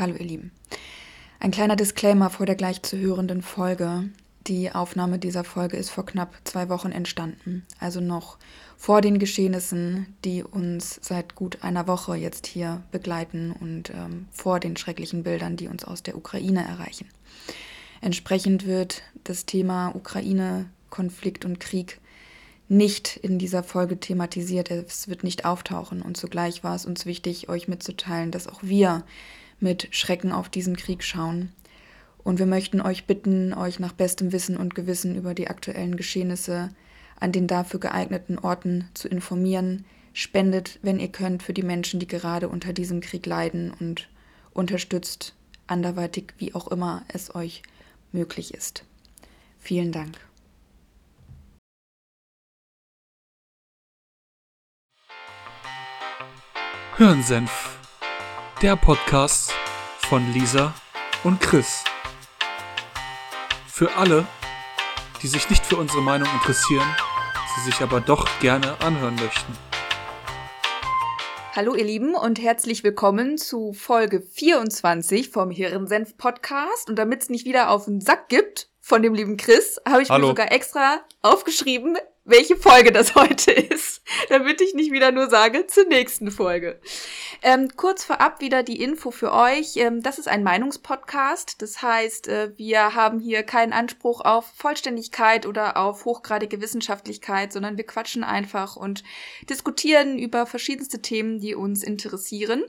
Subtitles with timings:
[0.00, 0.50] Hallo ihr Lieben.
[1.40, 4.08] Ein kleiner Disclaimer vor der gleich zu hörenden Folge.
[4.46, 8.38] Die Aufnahme dieser Folge ist vor knapp zwei Wochen entstanden, also noch
[8.78, 14.58] vor den Geschehnissen, die uns seit gut einer Woche jetzt hier begleiten und ähm, vor
[14.58, 17.06] den schrecklichen Bildern, die uns aus der Ukraine erreichen.
[18.00, 22.00] Entsprechend wird das Thema Ukraine, Konflikt und Krieg
[22.68, 24.70] nicht in dieser Folge thematisiert.
[24.70, 26.00] Es wird nicht auftauchen.
[26.00, 29.04] Und zugleich war es uns wichtig, euch mitzuteilen, dass auch wir
[29.60, 31.52] mit Schrecken auf diesen Krieg schauen.
[32.18, 36.70] Und wir möchten euch bitten, euch nach bestem Wissen und Gewissen über die aktuellen Geschehnisse
[37.18, 39.84] an den dafür geeigneten Orten zu informieren.
[40.12, 44.08] Spendet, wenn ihr könnt, für die Menschen, die gerade unter diesem Krieg leiden und
[44.52, 45.34] unterstützt
[45.66, 47.62] anderweitig, wie auch immer es euch
[48.12, 48.84] möglich ist.
[49.58, 50.18] Vielen Dank.
[56.96, 57.79] Hirnsenf,
[58.62, 59.54] der Podcast
[59.96, 60.74] von Lisa
[61.24, 61.82] und Chris.
[63.66, 64.26] Für alle,
[65.22, 66.84] die sich nicht für unsere Meinung interessieren,
[67.54, 69.56] sie sich aber doch gerne anhören möchten.
[71.56, 76.90] Hallo ihr Lieben und herzlich willkommen zu Folge 24 vom Hirnsenf Podcast.
[76.90, 80.10] Und damit es nicht wieder auf den Sack gibt von dem lieben Chris, habe ich
[80.10, 80.26] Hallo.
[80.26, 81.96] mir sogar extra aufgeschrieben,
[82.30, 86.80] welche Folge das heute ist, damit ich nicht wieder nur sage zur nächsten Folge.
[87.42, 89.76] Ähm, kurz vorab wieder die Info für euch.
[89.76, 91.60] Ähm, das ist ein Meinungspodcast.
[91.62, 97.76] Das heißt, äh, wir haben hier keinen Anspruch auf Vollständigkeit oder auf hochgradige Wissenschaftlichkeit, sondern
[97.76, 99.02] wir quatschen einfach und
[99.48, 102.64] diskutieren über verschiedenste Themen, die uns interessieren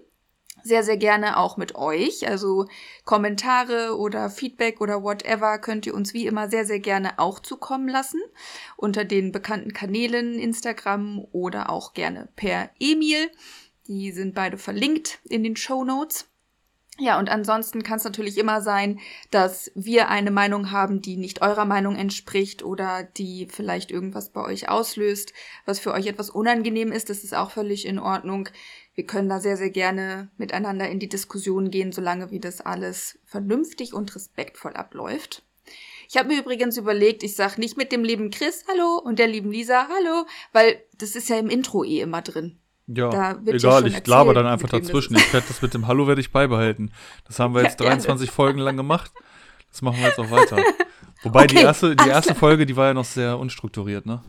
[0.64, 2.28] sehr, sehr gerne auch mit euch.
[2.28, 2.68] Also
[3.06, 7.88] Kommentare oder Feedback oder whatever könnt ihr uns wie immer sehr, sehr gerne auch zukommen
[7.88, 8.22] lassen.
[8.78, 13.30] Unter den bekannten Kanälen Instagram oder auch gerne per E-Mail.
[13.88, 16.28] Die sind beide verlinkt in den Show Notes.
[17.02, 19.00] Ja, und ansonsten kann es natürlich immer sein,
[19.32, 24.44] dass wir eine Meinung haben, die nicht eurer Meinung entspricht oder die vielleicht irgendwas bei
[24.44, 25.34] euch auslöst,
[25.66, 27.10] was für euch etwas unangenehm ist.
[27.10, 28.50] Das ist auch völlig in Ordnung.
[28.94, 33.20] Wir können da sehr, sehr gerne miteinander in die Diskussion gehen, solange wie das alles
[33.26, 35.44] vernünftig und respektvoll abläuft.
[36.10, 39.28] Ich habe mir übrigens überlegt, ich sag nicht mit dem lieben Chris Hallo und der
[39.28, 42.58] lieben Lisa Hallo, weil das ist ja im Intro eh immer drin.
[42.88, 45.16] Ja, egal, ich laber dann einfach dazwischen.
[45.16, 46.92] Ich werde das mit dem Hallo werde ich beibehalten.
[47.26, 48.36] Das haben wir jetzt ja, 23 gerne.
[48.36, 49.12] Folgen lang gemacht.
[49.72, 50.58] Das machen wir jetzt auch weiter.
[51.24, 54.22] Wobei okay, die erste, die erste Folge, die war ja noch sehr unstrukturiert, ne?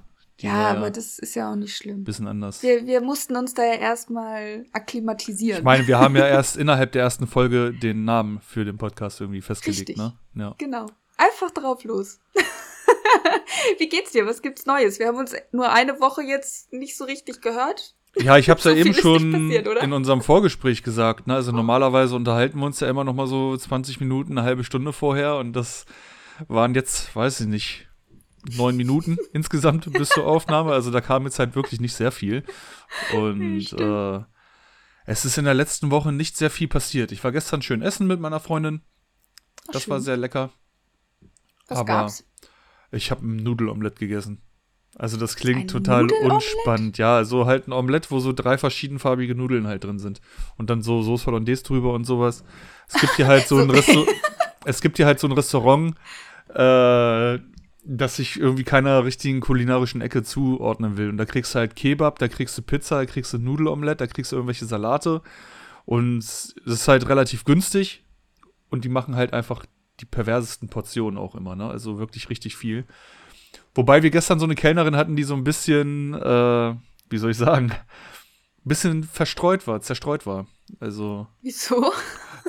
[0.42, 2.04] Ja, aber das ist ja auch nicht schlimm.
[2.04, 2.62] Bisschen anders.
[2.62, 5.58] Wir, wir mussten uns da ja erstmal akklimatisieren.
[5.58, 9.20] Ich meine, wir haben ja erst innerhalb der ersten Folge den Namen für den Podcast
[9.20, 9.96] irgendwie festgelegt, Richtig.
[9.96, 10.14] ne?
[10.34, 10.54] Ja.
[10.58, 10.86] Genau.
[11.16, 12.18] Einfach drauf los.
[13.78, 14.26] Wie geht's dir?
[14.26, 14.98] Was gibt's Neues?
[14.98, 17.94] Wir haben uns nur eine Woche jetzt nicht so richtig gehört.
[18.16, 21.26] Ja, ich habe es ja eben schon passiert, in unserem Vorgespräch gesagt.
[21.26, 21.34] Ne?
[21.34, 24.92] Also normalerweise unterhalten wir uns ja immer noch mal so 20 Minuten, eine halbe Stunde
[24.92, 25.86] vorher und das
[26.48, 27.88] waren jetzt, weiß ich nicht,
[28.56, 30.72] neun Minuten insgesamt bis zur Aufnahme.
[30.72, 32.44] Also da kam jetzt halt wirklich nicht sehr viel.
[33.14, 34.20] Und äh,
[35.06, 37.12] es ist in der letzten Woche nicht sehr viel passiert.
[37.12, 38.82] Ich war gestern schön essen mit meiner Freundin.
[39.72, 40.50] Das Ach, war sehr lecker.
[41.68, 42.24] Was Aber gab's?
[42.90, 44.42] ich habe ein Nudelomelett gegessen.
[44.96, 46.98] Also das klingt ein total unspannend.
[46.98, 50.20] Ja, so halt ein Omelett, wo so drei verschiedenfarbige Nudeln halt drin sind.
[50.58, 52.44] Und dann so Soße Hollandaise drüber und sowas.
[52.88, 54.08] Es gibt hier halt so ein Restaurant.
[54.66, 55.96] es gibt hier halt so ein Restaurant,
[56.54, 57.38] äh,
[57.84, 61.08] das sich irgendwie keiner richtigen kulinarischen Ecke zuordnen will.
[61.08, 64.06] Und da kriegst du halt Kebab, da kriegst du Pizza, da kriegst du Nudelomelett, da
[64.06, 65.22] kriegst du irgendwelche Salate.
[65.84, 68.04] Und es ist halt relativ günstig.
[68.70, 69.66] Und die machen halt einfach
[70.00, 71.68] die perversesten Portionen auch immer, ne?
[71.68, 72.86] Also wirklich richtig viel.
[73.74, 76.74] Wobei wir gestern so eine Kellnerin hatten, die so ein bisschen, äh,
[77.10, 80.46] wie soll ich sagen, ein bisschen verstreut war, zerstreut war.
[80.80, 81.26] Also.
[81.42, 81.92] Wieso?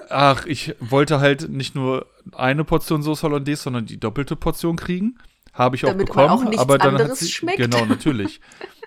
[0.09, 5.17] Ach, ich wollte halt nicht nur eine Portion Sauce Hollandaise, sondern die doppelte Portion kriegen.
[5.53, 6.29] Habe ich auch Damit bekommen.
[6.29, 7.57] Auch aber dann hat sie, schmeckt.
[7.57, 8.41] genau, natürlich.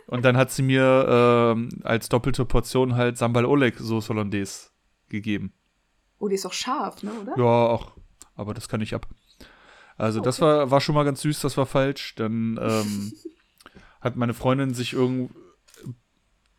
[0.07, 4.69] Und dann hat sie mir ähm, als doppelte Portion halt Sambal Oleg Sauce Hollandaise
[5.09, 5.53] gegeben.
[6.19, 7.37] Oh, die ist auch scharf, ne, oder?
[7.37, 7.93] Ja, ach,
[8.35, 9.07] aber das kann ich ab.
[9.97, 10.27] Also, okay.
[10.27, 12.15] das war, war schon mal ganz süß, das war falsch.
[12.17, 13.13] Dann ähm,
[14.01, 15.31] hat meine Freundin sich irgend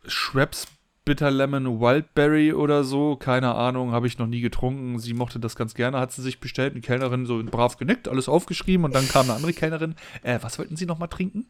[0.06, 0.66] Schweppes
[1.08, 4.98] Bitter Lemon Wildberry oder so, keine Ahnung, habe ich noch nie getrunken.
[4.98, 6.76] Sie mochte das ganz gerne, hat sie sich bestellt.
[6.76, 9.94] Die Kellnerin so brav genickt, alles aufgeschrieben und dann kam eine andere Kellnerin.
[10.22, 11.48] Äh, was wollten Sie noch mal trinken?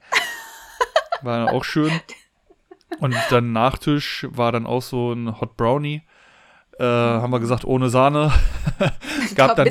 [1.22, 1.90] War auch schön.
[3.00, 6.02] Und dann Nachtisch war dann auch so ein Hot Brownie.
[6.78, 8.30] Äh, haben wir gesagt, ohne Sahne.
[9.34, 9.68] gab, dann,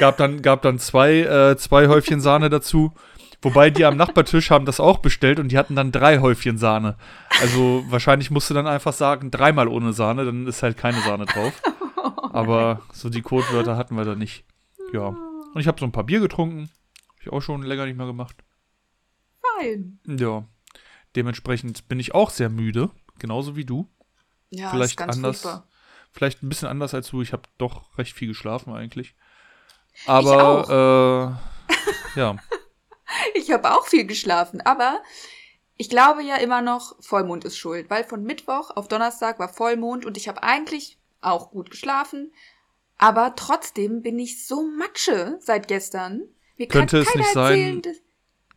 [0.00, 2.92] gab, dann, gab dann zwei, äh, zwei Häufchen Sahne dazu.
[3.40, 6.96] Wobei die am Nachbartisch haben das auch bestellt und die hatten dann drei Häufchen Sahne.
[7.40, 11.26] Also wahrscheinlich musst du dann einfach sagen, dreimal ohne Sahne, dann ist halt keine Sahne
[11.26, 11.62] drauf.
[12.32, 14.44] Aber so die Codewörter hatten wir da nicht.
[14.92, 15.08] Ja.
[15.08, 16.70] Und ich habe so ein paar Bier getrunken.
[17.08, 18.36] Habe ich auch schon länger nicht mehr gemacht.
[19.40, 20.00] Fein.
[20.06, 20.44] Ja.
[21.14, 22.90] Dementsprechend bin ich auch sehr müde.
[23.18, 23.88] Genauso wie du.
[24.50, 25.42] Ja, vielleicht ist ganz anders.
[25.42, 25.68] furchtbar.
[26.12, 27.22] Vielleicht ein bisschen anders als du.
[27.22, 29.14] Ich habe doch recht viel geschlafen eigentlich.
[30.06, 31.38] Aber
[32.16, 32.36] äh, ja.
[33.34, 35.02] Ich habe auch viel geschlafen, aber
[35.76, 40.04] ich glaube ja immer noch, Vollmond ist schuld, weil von Mittwoch auf Donnerstag war Vollmond
[40.04, 42.32] und ich habe eigentlich auch gut geschlafen,
[42.96, 46.22] aber trotzdem bin ich so matsche seit gestern.
[46.56, 47.96] Mir Könnte kann es nicht sein, erzählen, dass-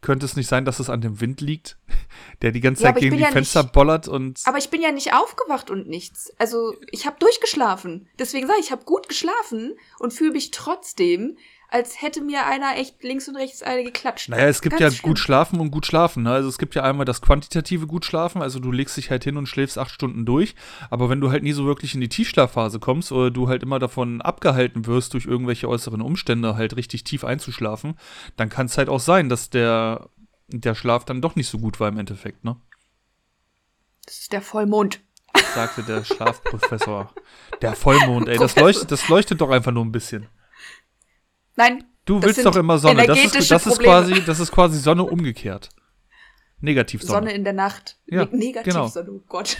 [0.01, 1.77] Könnte es nicht sein, dass es an dem Wind liegt,
[2.41, 4.41] der die ganze Ja, Zeit ich gegen die ja Fenster nicht- bollert und.
[4.45, 6.33] Aber ich bin ja nicht aufgewacht und nichts.
[6.39, 8.09] Also ich habe durchgeschlafen.
[8.17, 11.37] Deswegen sage ich, ich habe gut geschlafen und fühle mich trotzdem,
[11.71, 14.27] als hätte mir einer echt links und rechts eine geklatscht.
[14.27, 15.09] Naja, es gibt Ganz ja schlimm.
[15.09, 16.23] gut schlafen und gut schlafen.
[16.23, 16.31] Ne?
[16.31, 19.37] Also es gibt ja einmal das quantitative gut schlafen, also du legst dich halt hin
[19.37, 20.53] und schläfst acht Stunden durch.
[20.89, 23.79] Aber wenn du halt nie so wirklich in die Tiefschlafphase kommst oder du halt immer
[23.79, 27.97] davon abgehalten wirst, durch irgendwelche äußeren Umstände halt richtig tief einzuschlafen,
[28.35, 30.09] dann kann es halt auch sein, dass der,
[30.49, 32.57] der Schlaf dann doch nicht so gut war im Endeffekt, ne?
[34.05, 34.99] Das ist der Vollmond.
[35.55, 37.13] Sagte der Schlafprofessor.
[37.61, 40.27] Der Vollmond, ey, das leuchtet, das leuchtet doch einfach nur ein bisschen.
[41.61, 41.83] Nein.
[42.05, 43.05] Du willst doch immer Sonne.
[43.05, 45.69] Das ist, das ist quasi, das ist quasi Sonne umgekehrt.
[46.59, 47.19] Negativsonne.
[47.19, 47.97] Sonne in der Nacht.
[48.07, 48.87] Ja, Ne- Negativ genau.
[48.87, 49.57] Sonne, oh Gott.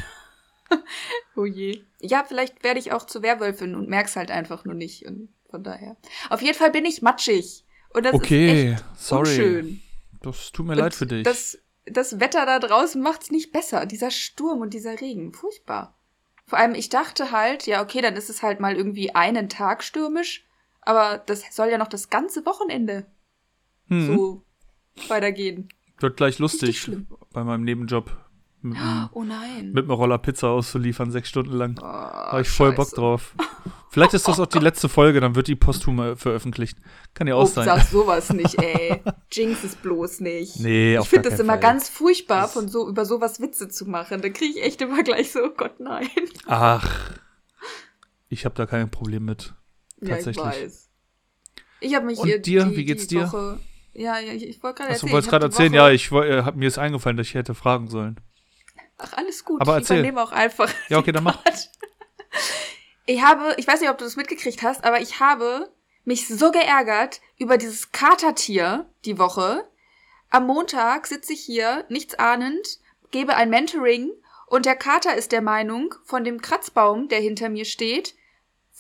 [1.36, 1.82] oh je.
[2.00, 5.06] Ja, vielleicht werde ich auch zur Werwölfin und merk's halt einfach nur nicht.
[5.06, 5.98] Und von daher.
[6.30, 7.64] Auf jeden Fall bin ich matschig.
[7.94, 9.30] Und das Okay, ist echt sorry.
[9.30, 9.82] unschön.
[10.22, 11.24] Das tut mir Und leid für dich.
[11.24, 13.86] Das, das Wetter da draußen macht's nicht besser.
[13.86, 15.34] Dieser Sturm und dieser Regen.
[15.34, 15.98] Furchtbar.
[16.46, 19.84] Vor allem, ich dachte halt, ja, okay, dann ist es halt mal irgendwie einen Tag
[19.84, 20.46] stürmisch.
[20.82, 23.06] Aber das soll ja noch das ganze Wochenende
[23.88, 24.08] hm.
[24.08, 24.44] so
[25.08, 25.70] weitergehen.
[26.00, 26.90] Wird gleich lustig
[27.32, 28.12] bei meinem Nebenjob.
[28.64, 28.78] Mit,
[29.14, 29.72] Oh nein.
[29.72, 31.76] mit einem Roller Pizza auszuliefern, sechs Stunden lang.
[31.82, 32.96] Oh, Habe ich voll Bock scheiße.
[32.96, 33.36] drauf.
[33.90, 36.78] Vielleicht ist das auch die letzte Folge, dann wird die posthum veröffentlicht.
[37.14, 37.66] Kann ja auch Oh, sein.
[37.66, 39.02] sag sowas nicht, ey.
[39.32, 40.60] Jinx es bloß nicht.
[40.62, 41.60] Nee, ich auf finde gar das immer Fall.
[41.62, 44.22] ganz furchtbar, von so über sowas Witze zu machen.
[44.22, 46.08] Da kriege ich echt immer gleich so, oh Gott, nein.
[46.48, 47.12] Ach,
[48.30, 49.54] ich habe da kein Problem mit.
[50.02, 50.44] Ja, ich Tatsächlich.
[50.46, 50.90] weiß.
[51.80, 52.66] Ich habe mich Und hier dir?
[52.66, 53.28] die, Wie geht's die dir?
[53.32, 53.60] Woche,
[53.94, 55.12] ja, ja, ich, ich wollte gerade erzählen.
[55.12, 55.72] wolltest ich gerade die erzählen?
[55.74, 58.20] Woche- Ja, ich äh, hab mir ist eingefallen, dass ich hätte fragen sollen.
[58.98, 59.60] Ach, alles gut.
[59.62, 59.98] Aber ich erzähl.
[60.00, 60.72] übernehme auch einfach.
[60.90, 61.40] Ja, okay, dann mach.
[63.06, 65.72] Ich habe, ich weiß nicht, ob du das mitgekriegt hast, aber ich habe
[66.06, 69.68] mich so geärgert über dieses Katertier die Woche.
[70.30, 72.80] Am Montag sitze ich hier, nichts ahnend,
[73.12, 74.12] gebe ein Mentoring
[74.48, 78.16] und der Kater ist der Meinung, von dem Kratzbaum, der hinter mir steht,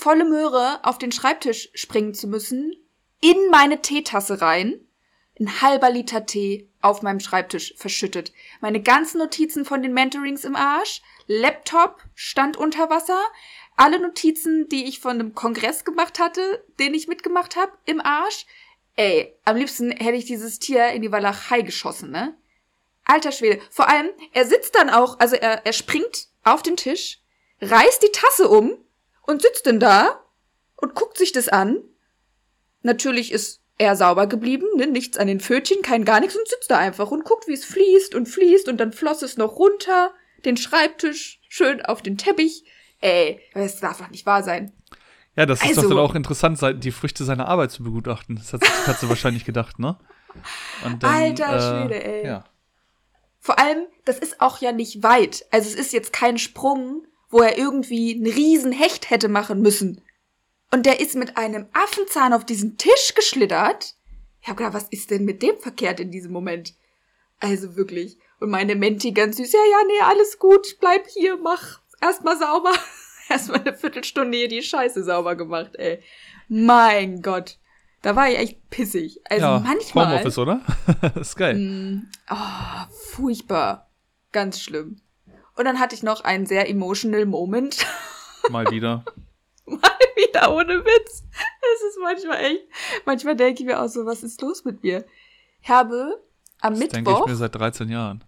[0.02, 2.76] volle Möhre auf den Schreibtisch springen zu müssen,
[3.22, 4.80] in meine Teetasse rein,
[5.40, 8.34] ein halber Liter Tee auf meinem Schreibtisch verschüttet.
[8.62, 13.20] Meine ganzen Notizen von den Mentorings im Arsch, Laptop stand unter Wasser,
[13.78, 18.46] alle Notizen, die ich von einem Kongress gemacht hatte, den ich mitgemacht habe, im Arsch.
[18.96, 22.36] Ey, am liebsten hätte ich dieses Tier in die Walachei geschossen, ne?
[23.06, 23.62] Alter Schwede.
[23.70, 27.20] Vor allem, er sitzt dann auch, also er, er springt auf den Tisch,
[27.62, 28.78] reißt die Tasse um
[29.32, 30.20] und sitzt dann da
[30.76, 31.82] und guckt sich das an.
[32.84, 34.88] Natürlich ist er sauber geblieben, ne?
[34.88, 37.66] nichts an den Pfötchen, kein gar nichts und sitzt da einfach und guckt, wie es
[37.66, 40.14] fließt und fließt und dann floss es noch runter,
[40.46, 42.64] den Schreibtisch, schön auf den Teppich.
[43.00, 44.74] Ey, das darf doch nicht wahr sein.
[45.36, 48.36] Ja, das ist doch Also- dann auch interessant, die Früchte seiner Arbeit zu begutachten.
[48.36, 49.98] Das hat, das hat sie wahrscheinlich gedacht, ne?
[50.86, 52.26] Und Alter äh, Schwede, ey.
[52.26, 52.44] Ja.
[53.40, 55.46] Vor allem, das ist auch ja nicht weit.
[55.52, 60.02] Also es ist jetzt kein Sprung, wo er irgendwie einen riesen Hecht hätte machen müssen.
[60.72, 63.96] Und der ist mit einem Affenzahn auf diesen Tisch geschlittert.
[64.42, 66.74] Ich hab gedacht, was ist denn mit dem verkehrt in diesem Moment?
[67.40, 68.18] Also wirklich.
[68.40, 72.74] Und meine Menti ganz süß, ja, ja, nee, alles gut, bleib hier, mach erstmal sauber.
[73.30, 76.02] erstmal eine Viertelstunde hier die Scheiße sauber gemacht, ey.
[76.48, 77.58] Mein Gott.
[78.02, 79.22] Da war ich echt pissig.
[79.30, 80.08] Also ja, manchmal.
[80.08, 80.62] Homeoffice, oder?
[81.16, 81.56] ist geil.
[81.56, 83.92] Mm, Oh, furchtbar.
[84.32, 85.02] Ganz schlimm.
[85.56, 87.86] Und dann hatte ich noch einen sehr emotional Moment.
[88.50, 89.04] Mal wieder.
[89.66, 89.80] Mal
[90.16, 91.24] wieder ohne Witz.
[91.76, 92.64] Es ist manchmal echt.
[93.06, 95.06] Manchmal denke ich mir auch so, was ist los mit mir?
[95.62, 96.22] Ich habe
[96.62, 97.28] am Das denke ich Mittwoch.
[97.28, 98.24] mir seit 13 Jahren.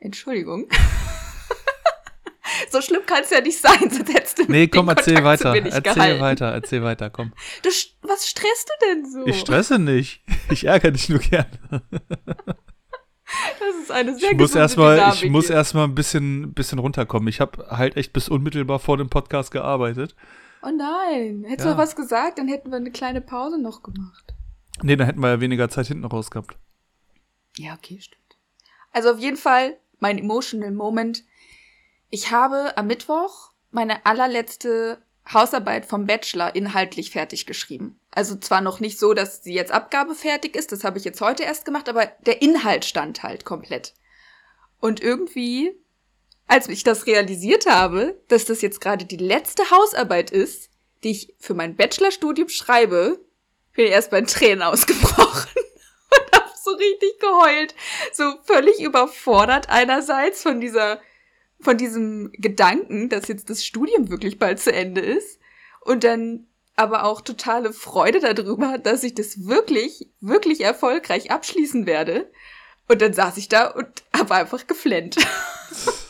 [0.00, 0.68] Entschuldigung.
[2.70, 5.56] so schlimm kann es ja nicht sein, sonst hättest du Nee, komm, erzähl Kontakt weiter.
[5.56, 6.20] Erzähl gehalten.
[6.20, 7.32] weiter, erzähl weiter, komm.
[7.62, 7.70] Du,
[8.02, 9.26] was stresst du denn so?
[9.26, 10.22] Ich stresse nicht.
[10.50, 11.46] Ich ärgere dich nur gern.
[13.58, 15.56] Das ist eine sehr Ich muss erstmal, ich Dynamik muss hier.
[15.56, 17.28] erstmal ein bisschen, bisschen runterkommen.
[17.28, 20.14] Ich habe halt echt bis unmittelbar vor dem Podcast gearbeitet.
[20.62, 21.44] Oh nein.
[21.46, 21.72] Hättest Ja.
[21.72, 24.34] du was gesagt, dann hätten wir eine kleine Pause noch gemacht.
[24.82, 26.56] Nee, da hätten wir ja weniger Zeit hinten raus gehabt.
[27.56, 28.20] Ja, okay, stimmt.
[28.92, 31.24] Also auf jeden Fall mein emotional Moment.
[32.10, 34.98] Ich habe am Mittwoch meine allerletzte
[35.32, 37.98] Hausarbeit vom Bachelor inhaltlich fertig geschrieben.
[38.16, 41.42] Also zwar noch nicht so, dass sie jetzt abgabefertig ist, das habe ich jetzt heute
[41.42, 43.92] erst gemacht, aber der Inhalt stand halt komplett.
[44.78, 45.72] Und irgendwie,
[46.46, 50.70] als ich das realisiert habe, dass das jetzt gerade die letzte Hausarbeit ist,
[51.02, 53.18] die ich für mein Bachelorstudium schreibe,
[53.72, 57.74] bin ich erst bei Tränen ausgebrochen und hab so richtig geheult.
[58.12, 61.00] So völlig überfordert einerseits von dieser
[61.58, 65.40] von diesem Gedanken, dass jetzt das Studium wirklich bald zu Ende ist
[65.80, 72.30] und dann aber auch totale Freude darüber, dass ich das wirklich, wirklich erfolgreich abschließen werde.
[72.88, 75.16] Und dann saß ich da und habe einfach geflennt.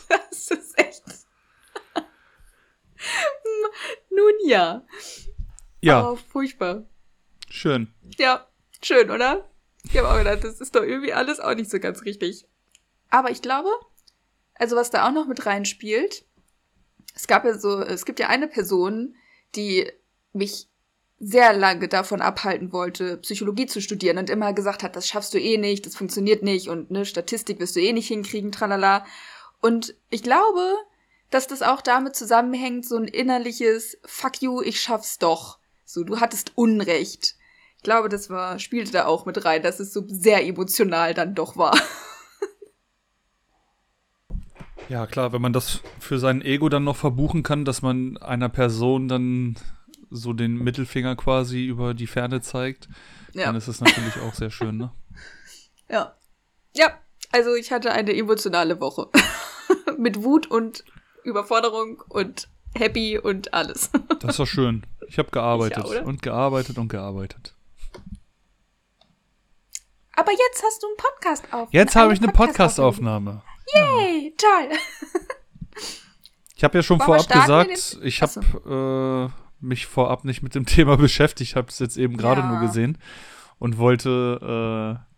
[0.09, 1.03] das ist echt.
[4.09, 4.85] Nun ja.
[5.81, 6.11] Ja.
[6.11, 6.83] Oh, furchtbar.
[7.49, 7.93] Schön.
[8.17, 8.47] Ja,
[8.81, 9.49] schön, oder?
[9.83, 12.47] Ich habe auch gedacht, das ist doch irgendwie alles auch nicht so ganz richtig.
[13.09, 13.69] Aber ich glaube,
[14.55, 16.25] also was da auch noch mit reinspielt,
[17.13, 19.15] es gab ja so, es gibt ja eine Person,
[19.55, 19.89] die
[20.35, 20.67] mich
[21.19, 25.39] sehr lange davon abhalten wollte, Psychologie zu studieren und immer gesagt hat, das schaffst du
[25.39, 29.05] eh nicht, das funktioniert nicht und ne, Statistik wirst du eh nicht hinkriegen, tralala.
[29.61, 30.75] Und ich glaube,
[31.31, 35.59] dass das auch damit zusammenhängt, so ein innerliches Fuck you, ich schaff's doch.
[35.85, 37.35] So, du hattest Unrecht.
[37.77, 41.35] Ich glaube, das war, spielte da auch mit rein, dass es so sehr emotional dann
[41.35, 41.77] doch war.
[44.87, 48.49] Ja, klar, wenn man das für sein Ego dann noch verbuchen kann, dass man einer
[48.49, 49.55] Person dann
[50.09, 52.87] so den Mittelfinger quasi über die Ferne zeigt,
[53.33, 53.45] ja.
[53.45, 54.91] dann ist das natürlich auch sehr schön, ne?
[55.87, 56.15] Ja.
[56.73, 56.99] Ja,
[57.31, 59.09] also ich hatte eine emotionale Woche.
[59.97, 60.83] Mit Wut und
[61.23, 63.91] Überforderung und happy und alles.
[64.19, 64.85] das ist doch schön.
[65.07, 67.53] Ich habe gearbeitet ja, und gearbeitet und gearbeitet.
[70.15, 71.69] Aber jetzt hast du einen Podcast auf.
[71.71, 73.41] Jetzt habe ich eine Podcast-Aufnahme.
[73.73, 74.31] Yay, ja.
[74.37, 74.77] toll.
[76.55, 80.97] ich habe ja schon Wollen vorab gesagt, ich habe mich vorab nicht mit dem Thema
[80.97, 82.47] beschäftigt, habe es jetzt eben gerade ja.
[82.47, 82.97] nur gesehen
[83.59, 85.15] und wollte äh,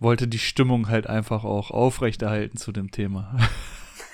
[0.00, 3.36] wollte die Stimmung halt einfach auch aufrechterhalten zu dem Thema.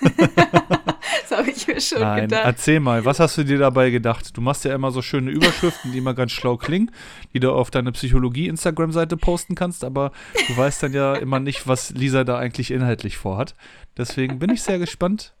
[0.17, 2.43] das habe ich mir schon Nein, gedacht.
[2.45, 4.35] Erzähl mal, was hast du dir dabei gedacht?
[4.35, 6.91] Du machst ja immer so schöne Überschriften, die immer ganz schlau klingen,
[7.33, 10.11] die du auf deine Psychologie-Instagram-Seite posten kannst, aber
[10.47, 13.55] du weißt dann ja immer nicht, was Lisa da eigentlich inhaltlich vorhat.
[13.97, 15.33] Deswegen bin ich sehr gespannt,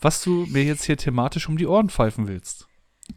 [0.00, 2.65] was du mir jetzt hier thematisch um die Ohren pfeifen willst.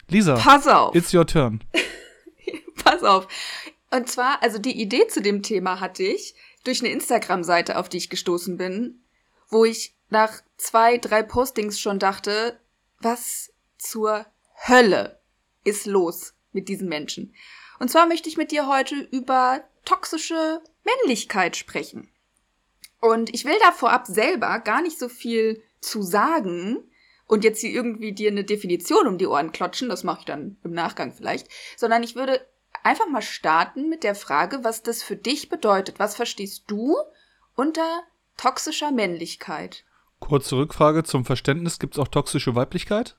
[0.07, 0.95] Lisa, pass auf.
[0.95, 1.63] It's your turn.
[2.83, 3.27] pass auf.
[3.91, 7.97] Und zwar, also die Idee zu dem Thema hatte ich durch eine Instagram-Seite, auf die
[7.97, 9.01] ich gestoßen bin,
[9.49, 12.59] wo ich nach zwei, drei Postings schon dachte,
[12.99, 14.25] was zur
[14.67, 15.19] Hölle
[15.63, 17.33] ist los mit diesen Menschen?
[17.79, 22.09] Und zwar möchte ich mit dir heute über toxische Männlichkeit sprechen.
[22.99, 26.83] Und ich will da vorab selber gar nicht so viel zu sagen
[27.29, 30.57] und jetzt hier irgendwie dir eine Definition um die Ohren klotschen, das mache ich dann
[30.63, 32.45] im Nachgang vielleicht, sondern ich würde
[32.83, 35.99] einfach mal starten mit der Frage, was das für dich bedeutet.
[35.99, 36.97] Was verstehst du
[37.55, 38.01] unter
[38.35, 39.85] toxischer Männlichkeit?
[40.19, 41.77] Kurze Rückfrage zum Verständnis.
[41.77, 43.15] Gibt es auch toxische Weiblichkeit?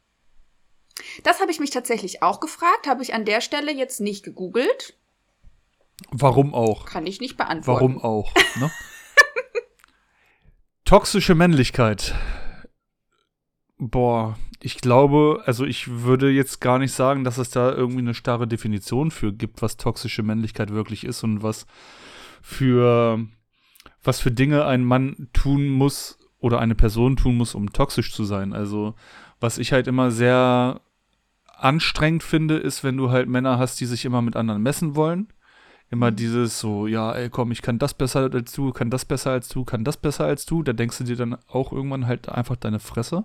[1.22, 4.98] Das habe ich mich tatsächlich auch gefragt, habe ich an der Stelle jetzt nicht gegoogelt.
[6.10, 6.84] Warum auch?
[6.84, 7.68] Kann ich nicht beantworten.
[7.68, 8.34] Warum auch?
[8.56, 8.70] Ne?
[10.84, 12.14] Toxische Männlichkeit.
[13.80, 18.14] Boah, ich glaube, also ich würde jetzt gar nicht sagen, dass es da irgendwie eine
[18.14, 21.66] starre Definition für gibt, was toxische Männlichkeit wirklich ist und was
[22.42, 23.26] für
[24.02, 28.24] was für Dinge ein Mann tun muss, oder eine Person tun muss, um toxisch zu
[28.24, 28.52] sein.
[28.52, 28.94] Also,
[29.38, 30.80] was ich halt immer sehr
[31.46, 35.28] anstrengend finde, ist, wenn du halt Männer hast, die sich immer mit anderen messen wollen.
[35.90, 36.16] Immer mhm.
[36.16, 39.48] dieses so, ja, ey, komm, ich kann das besser als du, kann das besser als
[39.48, 40.62] du, kann das besser als du.
[40.62, 43.24] Da denkst du dir dann auch irgendwann halt einfach deine Fresse.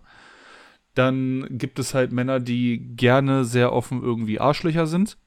[0.96, 5.18] Dann gibt es halt Männer, die gerne sehr offen irgendwie Arschlöcher sind.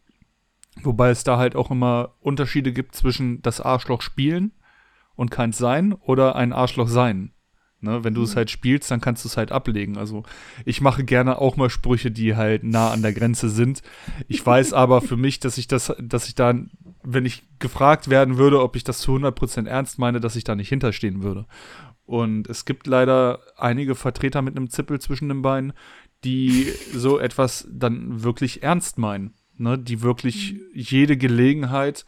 [0.83, 4.53] Wobei es da halt auch immer Unterschiede gibt zwischen das Arschloch spielen
[5.17, 7.33] und keins sein oder ein Arschloch sein.
[7.81, 8.39] Ne, wenn du es mhm.
[8.39, 9.99] halt spielst, dann kannst du es halt ablegen.
[9.99, 10.25] Also
[10.65, 13.83] ich mache gerne auch mal Sprüche, die halt nah an der Grenze sind.
[14.27, 16.55] Ich weiß aber für mich, dass ich das, dass ich da,
[17.05, 20.57] wenn ich gefragt werden würde, ob ich das zu 100% ernst meine, dass ich da
[20.57, 21.47] nicht hinterstehen würde.
[22.09, 25.75] Und es gibt leider einige Vertreter mit einem Zippel zwischen den Beinen,
[26.25, 29.35] die so etwas dann wirklich ernst meinen.
[29.61, 30.59] Ne, die wirklich mhm.
[30.73, 32.07] jede Gelegenheit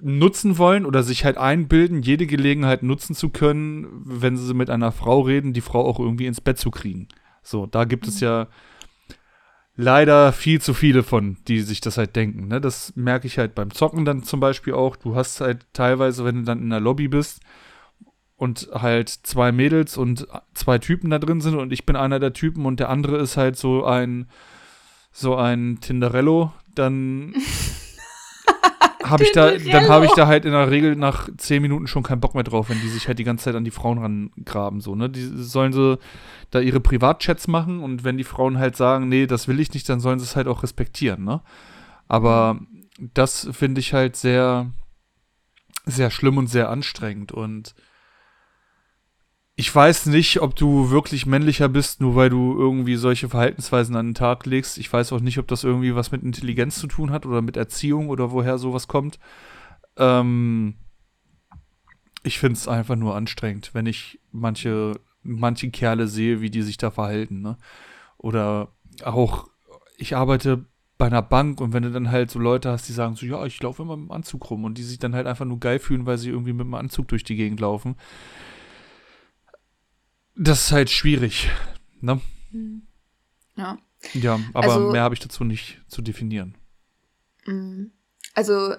[0.00, 4.92] nutzen wollen oder sich halt einbilden, jede Gelegenheit nutzen zu können, wenn sie mit einer
[4.92, 7.08] Frau reden, die Frau auch irgendwie ins Bett zu kriegen.
[7.42, 8.46] So, da gibt es ja
[9.74, 12.46] leider viel zu viele von, die sich das halt denken.
[12.46, 12.60] Ne?
[12.60, 14.94] Das merke ich halt beim Zocken dann zum Beispiel auch.
[14.94, 17.40] Du hast halt teilweise, wenn du dann in der Lobby bist
[18.40, 22.32] und halt zwei Mädels und zwei Typen da drin sind und ich bin einer der
[22.32, 24.28] Typen und der andere ist halt so ein
[25.12, 27.34] so ein Tinderello, dann
[29.04, 32.02] habe ich da, dann habe ich da halt in der Regel nach zehn Minuten schon
[32.02, 34.80] keinen Bock mehr drauf, wenn die sich halt die ganze Zeit an die Frauen rangraben,
[34.80, 35.10] so, ne?
[35.10, 35.98] Die sollen so
[36.50, 39.86] da ihre Privatchats machen und wenn die Frauen halt sagen, nee, das will ich nicht,
[39.86, 41.42] dann sollen sie es halt auch respektieren, ne?
[42.08, 42.58] Aber
[43.12, 44.70] das finde ich halt sehr,
[45.84, 47.74] sehr schlimm und sehr anstrengend und
[49.60, 54.06] ich weiß nicht, ob du wirklich männlicher bist, nur weil du irgendwie solche Verhaltensweisen an
[54.06, 54.78] den Tag legst.
[54.78, 57.58] Ich weiß auch nicht, ob das irgendwie was mit Intelligenz zu tun hat oder mit
[57.58, 59.18] Erziehung oder woher sowas kommt.
[59.98, 60.76] Ähm
[62.22, 66.78] ich finde es einfach nur anstrengend, wenn ich manche, manche Kerle sehe, wie die sich
[66.78, 67.42] da verhalten.
[67.42, 67.58] Ne?
[68.16, 68.68] Oder
[69.04, 69.50] auch,
[69.98, 70.64] ich arbeite
[70.96, 73.44] bei einer Bank und wenn du dann halt so Leute hast, die sagen so, ja,
[73.44, 75.80] ich laufe immer mit dem Anzug rum und die sich dann halt einfach nur geil
[75.80, 77.96] fühlen, weil sie irgendwie mit dem Anzug durch die Gegend laufen
[80.40, 81.50] das ist halt schwierig,
[82.00, 82.20] ne?
[83.56, 83.78] Ja.
[84.14, 86.56] Ja, aber also, mehr habe ich dazu nicht zu definieren.
[87.44, 87.92] Mhm.
[88.34, 88.74] Also,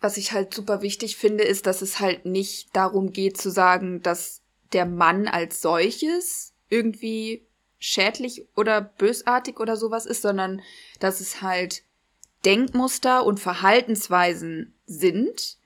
[0.00, 4.02] was ich halt super wichtig finde, ist, dass es halt nicht darum geht zu sagen,
[4.02, 7.44] dass der Mann als solches irgendwie
[7.80, 10.62] schädlich oder bösartig oder sowas ist, sondern
[11.00, 11.82] dass es halt
[12.44, 15.58] Denkmuster und Verhaltensweisen sind,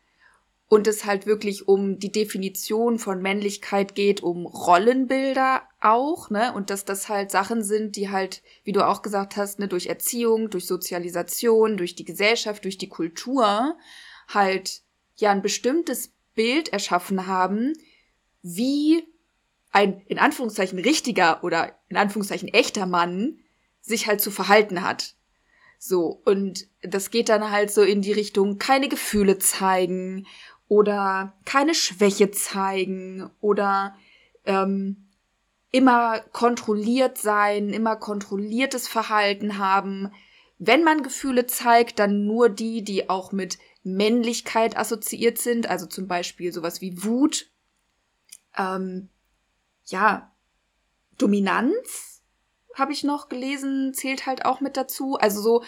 [0.68, 6.52] und es halt wirklich um die Definition von Männlichkeit geht, um Rollenbilder auch, ne?
[6.52, 9.86] Und dass das halt Sachen sind, die halt, wie du auch gesagt hast, ne, durch
[9.86, 13.76] Erziehung, durch Sozialisation, durch die Gesellschaft, durch die Kultur
[14.28, 14.82] halt
[15.16, 17.72] ja ein bestimmtes Bild erschaffen haben,
[18.42, 19.04] wie
[19.70, 23.38] ein in Anführungszeichen richtiger oder in Anführungszeichen echter Mann
[23.80, 25.14] sich halt zu verhalten hat.
[25.78, 30.26] So, und das geht dann halt so in die Richtung keine Gefühle zeigen
[30.68, 33.96] oder keine Schwäche zeigen oder
[34.44, 35.08] ähm,
[35.70, 40.12] immer kontrolliert sein, immer kontrolliertes Verhalten haben.
[40.58, 46.08] Wenn man Gefühle zeigt, dann nur die, die auch mit Männlichkeit assoziiert sind, also zum
[46.08, 47.50] Beispiel sowas wie Wut,
[48.56, 49.08] ähm,
[49.86, 50.32] ja,
[51.16, 52.22] Dominanz
[52.74, 55.16] habe ich noch gelesen, zählt halt auch mit dazu.
[55.16, 55.64] Also so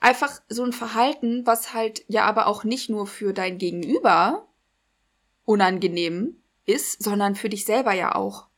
[0.00, 4.46] einfach so ein Verhalten, was halt ja aber auch nicht nur für dein Gegenüber
[5.44, 8.48] unangenehm ist, sondern für dich selber ja auch.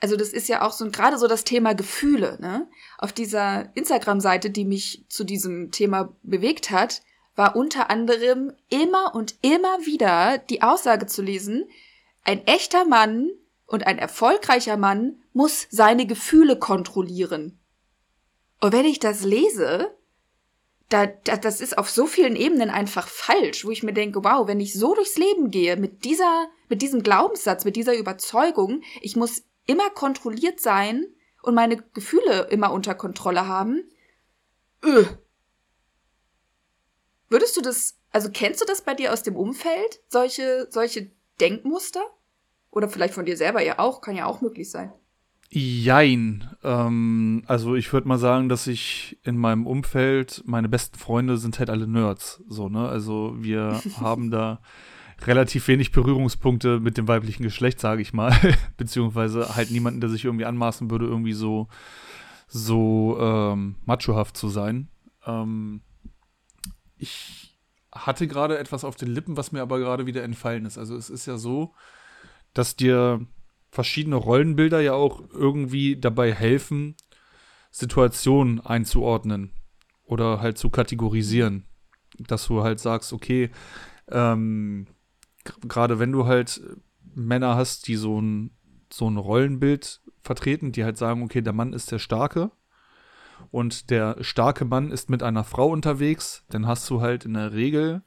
[0.00, 2.68] Also das ist ja auch so gerade so das Thema Gefühle, ne?
[2.98, 7.02] Auf dieser Instagram-Seite, die mich zu diesem Thema bewegt hat,
[7.36, 11.68] war unter anderem immer und immer wieder die Aussage zu lesen,
[12.24, 13.30] ein echter Mann
[13.66, 17.60] und ein erfolgreicher Mann muss seine Gefühle kontrollieren.
[18.60, 19.94] Und wenn ich das lese,
[20.92, 24.46] da, da, das ist auf so vielen Ebenen einfach falsch, wo ich mir denke, wow,
[24.46, 29.16] wenn ich so durchs Leben gehe, mit dieser, mit diesem Glaubenssatz, mit dieser Überzeugung, ich
[29.16, 31.06] muss immer kontrolliert sein
[31.42, 33.88] und meine Gefühle immer unter Kontrolle haben,
[34.84, 35.06] öh.
[37.28, 42.02] Würdest du das, also kennst du das bei dir aus dem Umfeld, solche, solche Denkmuster?
[42.70, 44.92] Oder vielleicht von dir selber ja auch, kann ja auch möglich sein.
[45.54, 46.48] Jein.
[46.62, 51.58] Ähm, also ich würde mal sagen, dass ich in meinem Umfeld, meine besten Freunde sind
[51.58, 52.42] halt alle Nerds.
[52.48, 52.88] So, ne?
[52.88, 54.62] Also wir haben da
[55.26, 58.34] relativ wenig Berührungspunkte mit dem weiblichen Geschlecht, sage ich mal.
[58.78, 61.68] Beziehungsweise halt niemanden, der sich irgendwie anmaßen würde, irgendwie so,
[62.48, 64.88] so ähm, machohaft zu sein.
[65.26, 65.82] Ähm,
[66.96, 67.58] ich
[67.94, 70.78] hatte gerade etwas auf den Lippen, was mir aber gerade wieder entfallen ist.
[70.78, 71.74] Also es ist ja so,
[72.54, 73.26] dass dir
[73.72, 76.94] verschiedene Rollenbilder ja auch irgendwie dabei helfen,
[77.70, 79.50] Situationen einzuordnen
[80.04, 81.64] oder halt zu kategorisieren.
[82.18, 83.50] Dass du halt sagst, okay,
[84.08, 84.86] ähm,
[85.66, 86.60] gerade wenn du halt
[87.14, 88.50] Männer hast, die so ein,
[88.92, 92.50] so ein Rollenbild vertreten, die halt sagen, okay, der Mann ist der Starke
[93.50, 97.54] und der starke Mann ist mit einer Frau unterwegs, dann hast du halt in der
[97.54, 98.02] Regel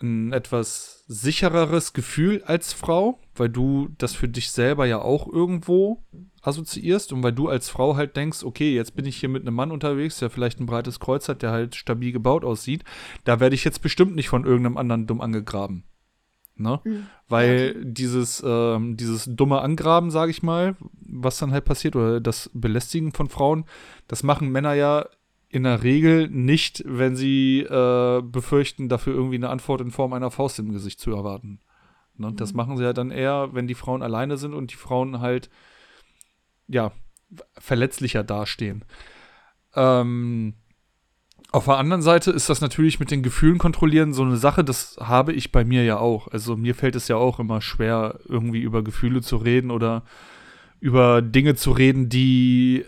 [0.00, 6.04] ein etwas sichereres Gefühl als Frau, weil du das für dich selber ja auch irgendwo
[6.42, 9.54] assoziierst und weil du als Frau halt denkst, okay, jetzt bin ich hier mit einem
[9.54, 12.84] Mann unterwegs, der vielleicht ein breites Kreuz hat, der halt stabil gebaut aussieht,
[13.24, 15.84] da werde ich jetzt bestimmt nicht von irgendeinem anderen dumm angegraben.
[16.56, 16.80] Ne?
[16.84, 17.06] Mhm.
[17.28, 22.50] Weil dieses, ähm, dieses dumme Angraben, sage ich mal, was dann halt passiert, oder das
[22.54, 23.64] Belästigen von Frauen,
[24.06, 25.06] das machen Männer ja
[25.48, 30.30] in der Regel nicht, wenn sie äh, befürchten, dafür irgendwie eine Antwort in Form einer
[30.30, 31.60] Faust im Gesicht zu erwarten.
[32.16, 32.30] Ne?
[32.30, 32.36] Mhm.
[32.36, 35.50] Das machen sie ja dann eher, wenn die Frauen alleine sind und die Frauen halt,
[36.68, 36.92] ja,
[37.58, 38.84] verletzlicher dastehen.
[39.74, 40.54] Ähm,
[41.54, 44.96] auf der anderen Seite ist das natürlich mit den Gefühlen kontrollieren so eine Sache, das
[45.00, 46.28] habe ich bei mir ja auch.
[46.28, 50.02] Also mir fällt es ja auch immer schwer, irgendwie über Gefühle zu reden oder
[50.80, 52.84] über Dinge zu reden, die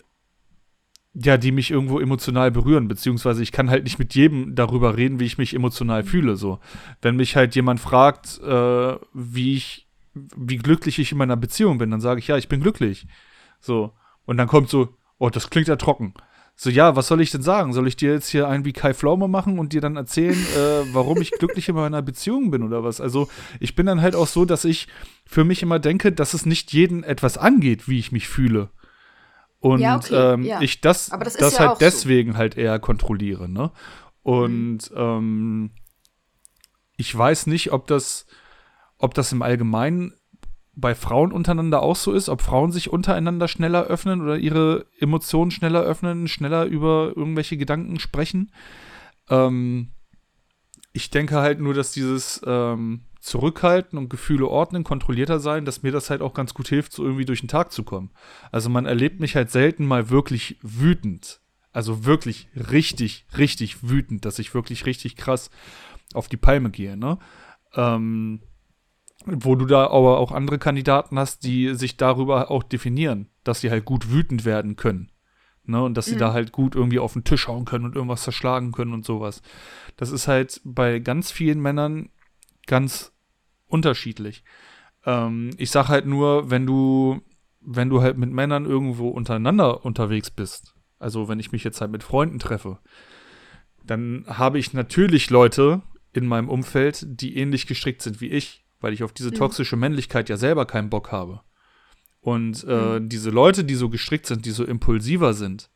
[1.18, 5.18] ja, die mich irgendwo emotional berühren, beziehungsweise ich kann halt nicht mit jedem darüber reden,
[5.18, 6.37] wie ich mich emotional fühle.
[6.37, 6.61] So,
[7.00, 11.90] wenn mich halt jemand fragt, äh, wie ich, wie glücklich ich in meiner Beziehung bin,
[11.90, 13.07] dann sage ich ja, ich bin glücklich.
[13.61, 13.92] So
[14.26, 16.12] und dann kommt so, oh, das klingt ja trocken.
[16.59, 17.74] So, ja, was soll ich denn sagen?
[17.74, 20.94] Soll ich dir jetzt hier einen wie Kai Pflaume machen und dir dann erzählen, äh,
[20.94, 22.98] warum ich glücklich in meiner Beziehung bin oder was?
[22.98, 23.29] Also,
[23.61, 24.88] ich bin dann halt auch so, dass ich
[25.26, 28.70] für mich immer denke, dass es nicht jeden etwas angeht, wie ich mich fühle.
[29.66, 30.61] Und ja, okay, ähm, ja.
[30.61, 32.38] ich das, das, das halt deswegen so.
[32.38, 33.72] halt eher kontrolliere, ne?
[34.22, 34.96] Und mhm.
[34.96, 35.70] ähm,
[36.96, 38.26] ich weiß nicht, ob das,
[38.96, 40.14] ob das im Allgemeinen
[40.76, 45.50] bei Frauen untereinander auch so ist, ob Frauen sich untereinander schneller öffnen oder ihre Emotionen
[45.50, 48.52] schneller öffnen, schneller über irgendwelche Gedanken sprechen.
[49.29, 49.88] Ähm,
[50.92, 55.90] ich denke halt nur, dass dieses ähm, Zurückhalten und Gefühle ordnen, kontrollierter sein, dass mir
[55.90, 58.12] das halt auch ganz gut hilft, so irgendwie durch den Tag zu kommen.
[58.52, 61.40] Also man erlebt mich halt selten mal wirklich wütend.
[61.72, 65.50] Also wirklich richtig, richtig wütend, dass ich wirklich richtig krass
[66.14, 67.18] auf die Palme gehe, ne?
[67.74, 68.42] Ähm,
[69.24, 73.72] wo du da aber auch andere Kandidaten hast, die sich darüber auch definieren, dass sie
[73.72, 75.10] halt gut wütend werden können.
[75.64, 76.20] Ne, und dass sie mhm.
[76.20, 79.42] da halt gut irgendwie auf den Tisch hauen können und irgendwas zerschlagen können und sowas.
[79.96, 82.10] Das ist halt bei ganz vielen Männern
[82.68, 83.15] ganz
[83.66, 84.44] unterschiedlich.
[85.05, 87.20] Ähm, ich sag halt nur, wenn du,
[87.61, 91.90] wenn du halt mit Männern irgendwo untereinander unterwegs bist, also wenn ich mich jetzt halt
[91.90, 92.79] mit Freunden treffe,
[93.85, 98.92] dann habe ich natürlich Leute in meinem Umfeld, die ähnlich gestrickt sind wie ich, weil
[98.92, 101.42] ich auf diese toxische Männlichkeit ja selber keinen Bock habe.
[102.20, 103.09] Und äh, mhm.
[103.09, 105.70] diese Leute, die so gestrickt sind, die so impulsiver sind,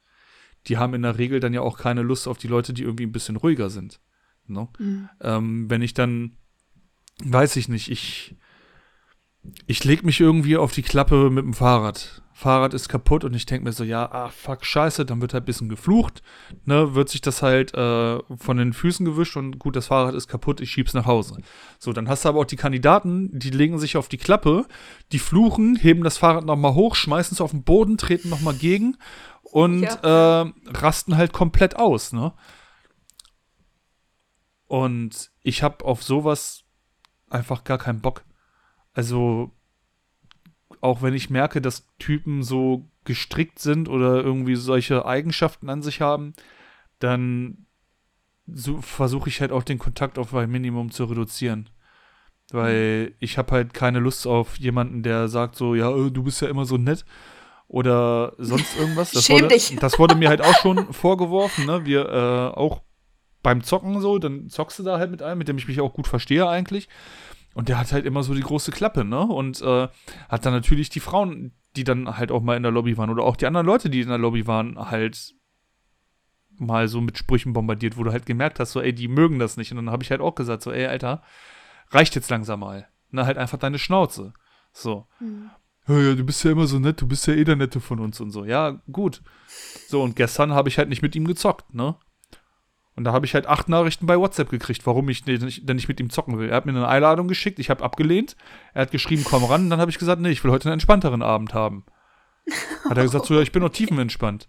[0.67, 3.07] die haben in der Regel dann ja auch keine Lust auf die Leute, die irgendwie
[3.07, 4.01] ein bisschen ruhiger sind.
[4.47, 4.69] Ne?
[4.79, 5.09] Mhm.
[5.21, 6.37] Ähm, wenn ich dann
[7.25, 8.37] weiß ich nicht, ich,
[9.67, 12.23] ich leg mich irgendwie auf die Klappe mit dem Fahrrad.
[12.41, 15.43] Fahrrad ist kaputt und ich denke mir so, ja, ah, fuck, scheiße, dann wird halt
[15.43, 16.23] ein bisschen geflucht,
[16.65, 20.27] ne, wird sich das halt äh, von den Füßen gewischt und gut, das Fahrrad ist
[20.27, 21.37] kaputt, ich schieb's nach Hause.
[21.79, 24.65] So, dann hast du aber auch die Kandidaten, die legen sich auf die Klappe,
[25.13, 28.97] die fluchen, heben das Fahrrad nochmal hoch, schmeißen es auf den Boden, treten nochmal gegen
[29.43, 30.43] und ja.
[30.43, 32.33] äh, rasten halt komplett aus, ne.
[34.67, 36.65] Und ich hab auf sowas
[37.31, 38.25] einfach gar keinen Bock.
[38.93, 39.53] Also,
[40.81, 46.01] auch wenn ich merke, dass Typen so gestrickt sind oder irgendwie solche Eigenschaften an sich
[46.01, 46.35] haben,
[46.99, 47.67] dann
[48.47, 51.71] so versuche ich halt auch den Kontakt auf ein Minimum zu reduzieren.
[52.53, 56.43] Weil ich habe halt keine Lust auf jemanden, der sagt so, ja, äh, du bist
[56.43, 57.05] ja immer so nett
[57.69, 59.13] oder sonst irgendwas.
[59.13, 59.77] Das, Schäm wurde, dich.
[59.77, 61.87] das wurde mir halt auch schon vorgeworfen, ne?
[61.87, 62.83] Wir äh, auch
[63.43, 65.95] beim Zocken so, dann zockst du da halt mit einem, mit dem ich mich auch
[65.95, 66.89] gut verstehe eigentlich.
[67.55, 69.21] Und der hat halt immer so die große Klappe, ne?
[69.21, 69.89] Und äh,
[70.29, 73.25] hat dann natürlich die Frauen, die dann halt auch mal in der Lobby waren oder
[73.25, 75.35] auch die anderen Leute, die in der Lobby waren, halt
[76.59, 79.57] mal so mit Sprüchen bombardiert, wo du halt gemerkt hast, so, ey, die mögen das
[79.57, 79.73] nicht.
[79.73, 81.23] Und dann habe ich halt auch gesagt, so, ey, Alter,
[81.91, 82.89] reicht jetzt langsam mal.
[83.11, 84.35] Na, halt einfach deine Schnauze.
[84.73, 85.07] So.
[85.19, 85.51] Mhm.
[85.89, 87.99] Ja, ja, du bist ja immer so nett, du bist ja eh der Nette von
[87.99, 88.45] uns und so.
[88.45, 89.23] Ja, gut.
[89.89, 91.97] So, und gestern habe ich halt nicht mit ihm gezockt, ne?
[92.97, 96.01] Und da habe ich halt acht Nachrichten bei WhatsApp gekriegt, warum ich denn nicht mit
[96.01, 96.51] ihm zocken will.
[96.51, 98.37] Er hat mir eine Einladung geschickt, ich habe abgelehnt.
[98.75, 99.65] Er hat geschrieben, komm ran.
[99.65, 101.85] Und dann habe ich gesagt, nee, ich will heute einen entspannteren Abend haben.
[102.89, 104.49] Hat er gesagt, so, ja, ich bin noch tiefenentspannt.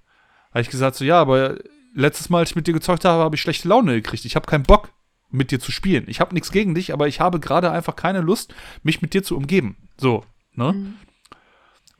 [0.50, 1.60] Habe ich gesagt, so, ja, aber
[1.94, 4.26] letztes Mal, als ich mit dir gezockt habe, habe ich schlechte Laune gekriegt.
[4.26, 4.92] Ich habe keinen Bock,
[5.32, 6.06] mit dir zu spielen.
[6.08, 9.24] Ich habe nichts gegen dich, aber ich habe gerade einfach keine Lust, mich mit dir
[9.24, 9.78] zu umgeben.
[9.98, 10.24] So,
[10.54, 10.74] ne?
[10.74, 10.96] Mhm.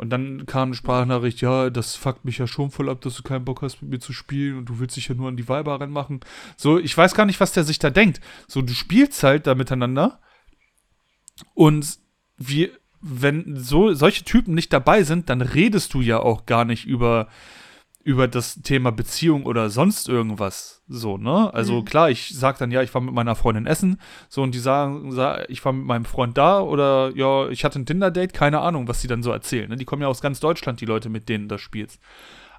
[0.02, 3.22] Und dann kam eine Sprachnachricht, ja, das fuckt mich ja schon voll ab, dass du
[3.22, 5.48] keinen Bock hast, mit mir zu spielen und du willst dich ja nur an die
[5.48, 6.22] Weiber ranmachen.
[6.58, 8.20] So, ich weiß gar nicht, was der sich da denkt.
[8.48, 10.20] So, du spielst halt da miteinander
[11.54, 12.00] und
[12.36, 16.88] wir, wenn so solche Typen nicht dabei sind, dann redest du ja auch gar nicht
[16.88, 17.28] über
[18.04, 20.82] über das Thema Beziehung oder sonst irgendwas.
[20.88, 21.54] So, ne?
[21.54, 21.86] Also mhm.
[21.86, 25.16] klar, ich sag dann, ja, ich war mit meiner Freundin essen, so und die sagen,
[25.48, 29.02] ich war mit meinem Freund da oder ja, ich hatte ein Tinder-Date, keine Ahnung, was
[29.02, 29.70] die dann so erzählen.
[29.70, 29.76] Ne?
[29.76, 32.00] Die kommen ja aus ganz Deutschland, die Leute, mit denen du das spielst.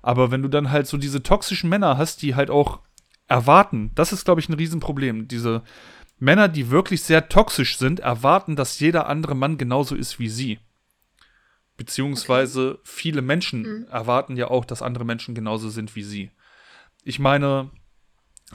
[0.01, 2.81] Aber wenn du dann halt so diese toxischen Männer hast, die halt auch
[3.29, 5.29] erwarten, das ist, glaube ich, ein Riesenproblem.
[5.29, 5.63] Diese
[6.19, 10.59] Männer, die wirklich sehr toxisch sind, erwarten, dass jeder andere Mann genauso ist wie sie.
[11.83, 12.81] Beziehungsweise okay.
[12.85, 13.87] viele Menschen mhm.
[13.91, 16.31] erwarten ja auch, dass andere Menschen genauso sind wie sie.
[17.03, 17.71] Ich meine,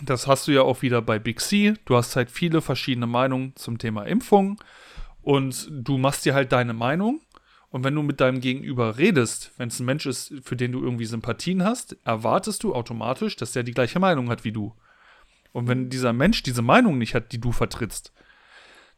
[0.01, 1.73] das hast du ja auch wieder bei Big C.
[1.83, 4.61] Du hast halt viele verschiedene Meinungen zum Thema Impfung
[5.21, 7.19] und du machst dir halt deine Meinung.
[7.67, 10.81] Und wenn du mit deinem Gegenüber redest, wenn es ein Mensch ist, für den du
[10.81, 14.73] irgendwie Sympathien hast, erwartest du automatisch, dass der die gleiche Meinung hat wie du.
[15.51, 18.13] Und wenn dieser Mensch diese Meinung nicht hat, die du vertrittst,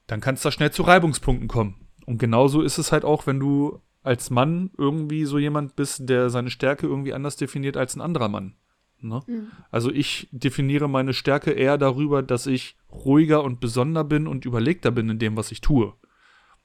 [0.05, 1.87] dann kann es da schnell zu Reibungspunkten kommen.
[2.05, 6.29] Und genauso ist es halt auch, wenn du als Mann irgendwie so jemand bist, der
[6.29, 8.55] seine Stärke irgendwie anders definiert als ein anderer Mann.
[9.01, 9.21] Ne?
[9.27, 9.51] Mhm.
[9.71, 14.91] Also ich definiere meine Stärke eher darüber, dass ich ruhiger und besonder bin und überlegter
[14.91, 15.93] bin in dem, was ich tue.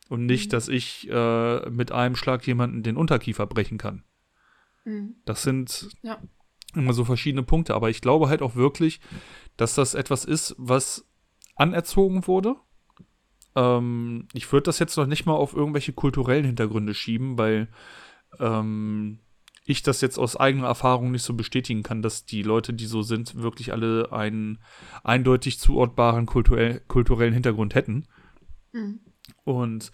[0.08, 0.50] Und nicht, mhm.
[0.50, 4.04] dass ich äh, mit einem Schlag jemanden den Unterkiefer brechen kann.
[4.84, 5.16] Mhm.
[5.24, 6.18] Das sind ja.
[6.74, 7.74] immer so verschiedene Punkte.
[7.74, 9.00] Aber ich glaube halt auch wirklich,
[9.56, 11.06] dass das etwas ist, was
[11.56, 12.56] anerzogen wurde.
[13.54, 17.68] Ähm, ich würde das jetzt noch nicht mal auf irgendwelche kulturellen Hintergründe schieben, weil
[18.38, 19.20] ähm,
[19.66, 23.02] ich das jetzt aus eigener Erfahrung nicht so bestätigen kann, dass die Leute, die so
[23.02, 24.58] sind, wirklich alle einen
[25.02, 28.06] eindeutig zuortbaren kulturell, kulturellen Hintergrund hätten.
[28.72, 29.00] Mhm.
[29.44, 29.90] Und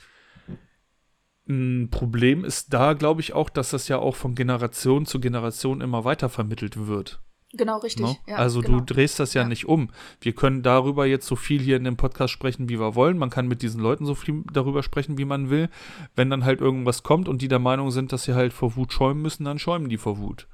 [1.49, 5.81] ein Problem ist da, glaube ich, auch, dass das ja auch von Generation zu Generation
[5.81, 7.21] immer weiter vermittelt wird.
[7.53, 8.07] Genau, richtig.
[8.07, 8.17] No?
[8.27, 8.79] Ja, also genau.
[8.79, 9.91] du drehst das ja, ja, nicht um.
[10.21, 13.19] Wir können darüber jetzt so viel hier in dem Podcast sprechen, wie wir wollen.
[13.19, 15.69] Man kann mit diesen Leuten so viel darüber sprechen, wie man will.
[16.15, 18.93] Wenn dann halt irgendwas kommt und die der Meinung sind, dass sie halt vor Wut
[18.93, 20.47] schäumen müssen, dann schäumen die vor Wut.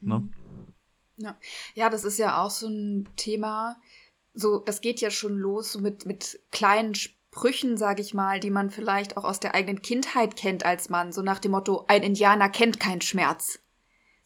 [0.00, 0.18] Ne?
[0.18, 0.32] Mhm.
[1.18, 1.36] Ja.
[1.74, 3.76] ja, das ist ja auch so ein Thema.
[4.34, 8.50] So, das geht ja schon los so mit, mit kleinen Sprüchen, sag ich mal, die
[8.50, 11.12] man vielleicht auch aus der eigenen Kindheit kennt als Mann.
[11.12, 13.60] So nach dem Motto, ein Indianer kennt keinen Schmerz.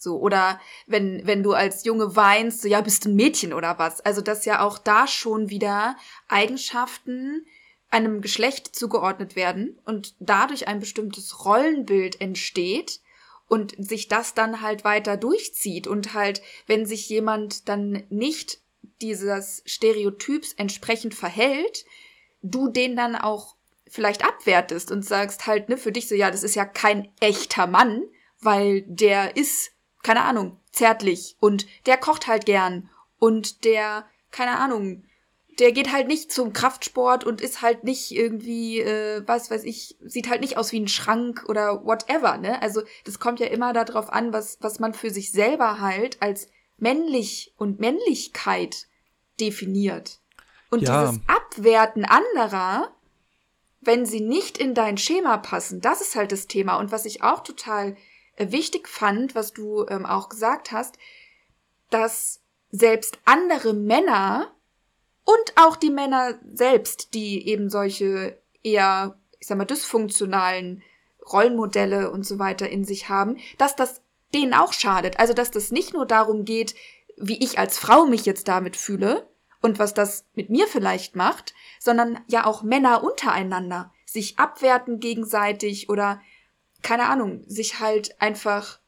[0.02, 3.78] So, oder wenn, wenn du als Junge weinst, so, ja, bist du ein Mädchen oder
[3.78, 4.00] was?
[4.00, 5.96] Also, dass ja auch da schon wieder
[6.28, 7.46] Eigenschaften
[7.90, 13.00] einem Geschlecht zugeordnet werden und dadurch ein bestimmtes Rollenbild entsteht
[13.48, 18.62] und sich das dann halt weiter durchzieht und halt, wenn sich jemand dann nicht
[19.02, 21.84] dieses Stereotyps entsprechend verhält,
[22.40, 26.42] du den dann auch vielleicht abwertest und sagst halt, ne, für dich so, ja, das
[26.42, 28.04] ist ja kein echter Mann,
[28.40, 29.71] weil der ist
[30.02, 35.04] keine Ahnung, zärtlich und der kocht halt gern und der, keine Ahnung,
[35.58, 39.96] der geht halt nicht zum Kraftsport und ist halt nicht irgendwie, äh, was weiß ich,
[40.00, 42.60] sieht halt nicht aus wie ein Schrank oder whatever, ne?
[42.62, 46.48] Also das kommt ja immer darauf an, was, was man für sich selber halt als
[46.78, 48.86] männlich und Männlichkeit
[49.38, 50.20] definiert.
[50.70, 51.04] Und ja.
[51.04, 52.90] dieses Abwerten anderer,
[53.80, 56.76] wenn sie nicht in dein Schema passen, das ist halt das Thema.
[56.76, 57.96] Und was ich auch total
[58.50, 60.98] wichtig fand, was du ähm, auch gesagt hast,
[61.90, 64.50] dass selbst andere Männer
[65.24, 70.82] und auch die Männer selbst, die eben solche eher, ich sag mal, dysfunktionalen
[71.30, 74.00] Rollenmodelle und so weiter in sich haben, dass das
[74.34, 75.20] denen auch schadet.
[75.20, 76.74] Also, dass das nicht nur darum geht,
[77.16, 79.28] wie ich als Frau mich jetzt damit fühle
[79.60, 85.88] und was das mit mir vielleicht macht, sondern ja auch Männer untereinander sich abwerten gegenseitig
[85.88, 86.20] oder
[86.82, 88.80] keine Ahnung, sich halt einfach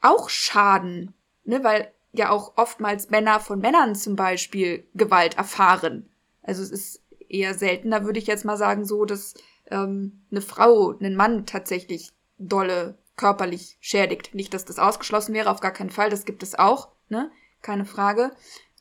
[0.00, 6.08] auch schaden, ne, weil ja auch oftmals Männer von Männern zum Beispiel Gewalt erfahren.
[6.42, 9.34] Also es ist eher seltener, würde ich jetzt mal sagen, so, dass
[9.70, 14.34] ähm, eine Frau einen Mann tatsächlich dolle körperlich schädigt.
[14.34, 17.30] Nicht, dass das ausgeschlossen wäre, auf gar keinen Fall, das gibt es auch, ne?
[17.62, 18.32] Keine Frage.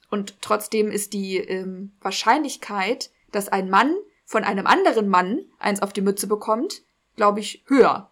[0.10, 5.94] Und trotzdem ist die ähm, Wahrscheinlichkeit, dass ein Mann von einem anderen Mann eins auf
[5.94, 6.84] die Mütze bekommt,
[7.16, 8.12] glaube ich, höher.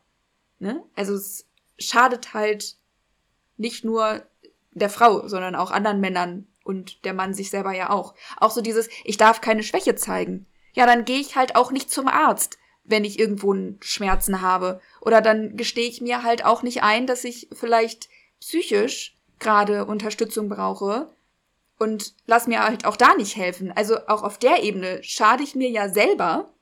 [0.60, 0.84] Ne?
[0.96, 1.46] Also es
[1.78, 2.78] schadet halt
[3.58, 4.24] nicht nur
[4.72, 8.16] der Frau, sondern auch anderen Männern und der Mann sich selber ja auch.
[8.38, 10.46] Auch so dieses, ich darf keine Schwäche zeigen.
[10.74, 14.82] Ja, dann gehe ich halt auch nicht zum Arzt, wenn ich irgendwo Schmerzen habe.
[15.02, 20.50] Oder dann gestehe ich mir halt auch nicht ein, dass ich vielleicht psychisch gerade Unterstützung
[20.50, 21.10] brauche
[21.78, 23.72] und lass mir halt auch da nicht helfen.
[23.72, 26.54] Also auch auf der Ebene schade ich mir ja selber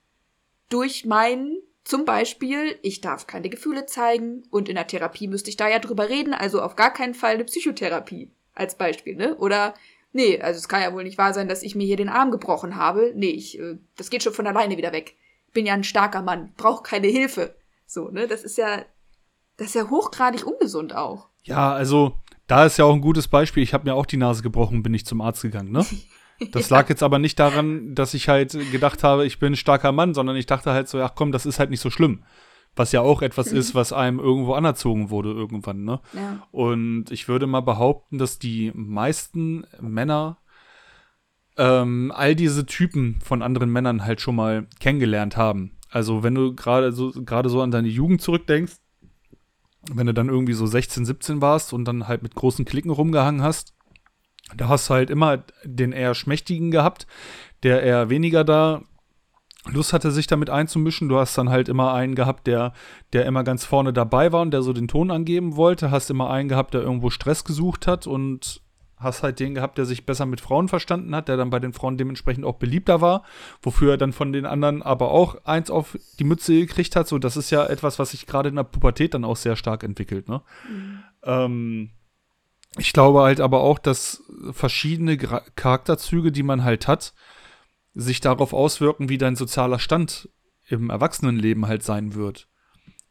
[0.69, 5.57] durch mein zum Beispiel, ich darf keine Gefühle zeigen und in der Therapie müsste ich
[5.57, 9.35] da ja drüber reden, also auf gar keinen Fall eine Psychotherapie als Beispiel, ne?
[9.37, 9.73] Oder
[10.13, 12.31] nee, also es kann ja wohl nicht wahr sein, dass ich mir hier den Arm
[12.31, 13.11] gebrochen habe.
[13.15, 15.15] Nee, ich, äh, das geht schon von alleine wieder weg.
[15.53, 17.55] Bin ja ein starker Mann, brauch keine Hilfe.
[17.85, 18.27] So, ne?
[18.27, 18.85] Das ist ja,
[19.57, 21.29] das ist ja hochgradig ungesund auch.
[21.43, 22.13] Ja, also
[22.47, 23.63] da ist ja auch ein gutes Beispiel.
[23.63, 25.85] Ich habe mir auch die Nase gebrochen bin nicht zum Arzt gegangen, ne?
[26.51, 29.91] Das lag jetzt aber nicht daran, dass ich halt gedacht habe, ich bin ein starker
[29.91, 32.23] Mann, sondern ich dachte halt so, ach komm, das ist halt nicht so schlimm.
[32.75, 35.99] Was ja auch etwas ist, was einem irgendwo anerzogen wurde irgendwann, ne?
[36.13, 36.47] Ja.
[36.51, 40.37] Und ich würde mal behaupten, dass die meisten Männer
[41.57, 45.77] ähm, all diese Typen von anderen Männern halt schon mal kennengelernt haben.
[45.89, 48.77] Also wenn du gerade so, gerade so an deine Jugend zurückdenkst,
[49.91, 53.41] wenn du dann irgendwie so 16, 17 warst und dann halt mit großen Klicken rumgehangen
[53.41, 53.73] hast,
[54.55, 57.07] da hast du halt immer den eher Schmächtigen gehabt,
[57.63, 58.81] der eher weniger da
[59.69, 61.07] Lust hatte, sich damit einzumischen.
[61.07, 62.73] Du hast dann halt immer einen gehabt, der,
[63.13, 65.91] der immer ganz vorne dabei war und der so den Ton angeben wollte.
[65.91, 68.61] Hast immer einen gehabt, der irgendwo Stress gesucht hat und
[68.97, 71.73] hast halt den gehabt, der sich besser mit Frauen verstanden hat, der dann bei den
[71.73, 73.23] Frauen dementsprechend auch beliebter war,
[73.61, 77.07] wofür er dann von den anderen aber auch eins auf die Mütze gekriegt hat.
[77.07, 79.83] So, das ist ja etwas, was sich gerade in der Pubertät dann auch sehr stark
[79.83, 80.41] entwickelt, ne?
[80.69, 81.03] Mhm.
[81.23, 81.89] Ähm,
[82.77, 87.13] ich glaube halt aber auch, dass verschiedene Charakterzüge, die man halt hat,
[87.93, 90.29] sich darauf auswirken, wie dein sozialer Stand
[90.67, 92.47] im Erwachsenenleben halt sein wird.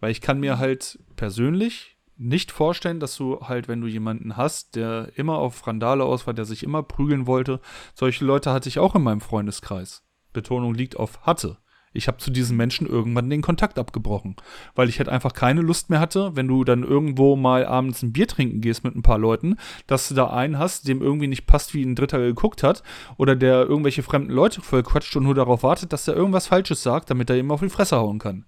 [0.01, 4.77] Weil ich kann mir halt persönlich nicht vorstellen, dass du halt, wenn du jemanden hast,
[4.77, 7.61] der immer auf Randale aus war, der sich immer prügeln wollte,
[7.95, 10.03] solche Leute hatte ich auch in meinem Freundeskreis.
[10.33, 11.59] Betonung liegt auf hatte.
[11.93, 14.37] Ich habe zu diesen Menschen irgendwann den Kontakt abgebrochen,
[14.77, 18.13] weil ich halt einfach keine Lust mehr hatte, wenn du dann irgendwo mal abends ein
[18.13, 19.57] Bier trinken gehst mit ein paar Leuten,
[19.89, 22.85] dass du da einen hast, dem irgendwie nicht passt, wie ein Dritter geguckt hat,
[23.17, 26.83] oder der irgendwelche fremden Leute voll quatscht und nur darauf wartet, dass er irgendwas Falsches
[26.83, 28.47] sagt, damit er ihm auf die Fresse hauen kann.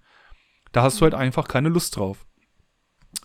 [0.70, 2.24] Da hast du halt einfach keine Lust drauf.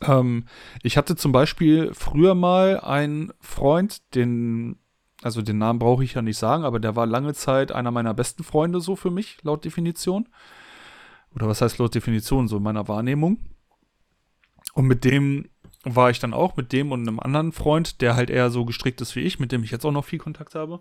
[0.02, 0.46] Ähm,
[0.82, 4.78] ich hatte zum Beispiel früher mal einen Freund, den
[5.24, 8.14] also den Namen brauche ich ja nicht sagen, aber der war lange Zeit einer meiner
[8.14, 10.30] besten Freunde so für mich, laut Definition.
[11.34, 13.40] Oder was heißt laut Definition, so in meiner Wahrnehmung.
[14.74, 15.50] Und mit dem
[15.84, 19.02] war ich dann auch, mit dem und einem anderen Freund, der halt eher so gestrickt
[19.02, 20.80] ist wie ich, mit dem ich jetzt auch noch viel Kontakt habe.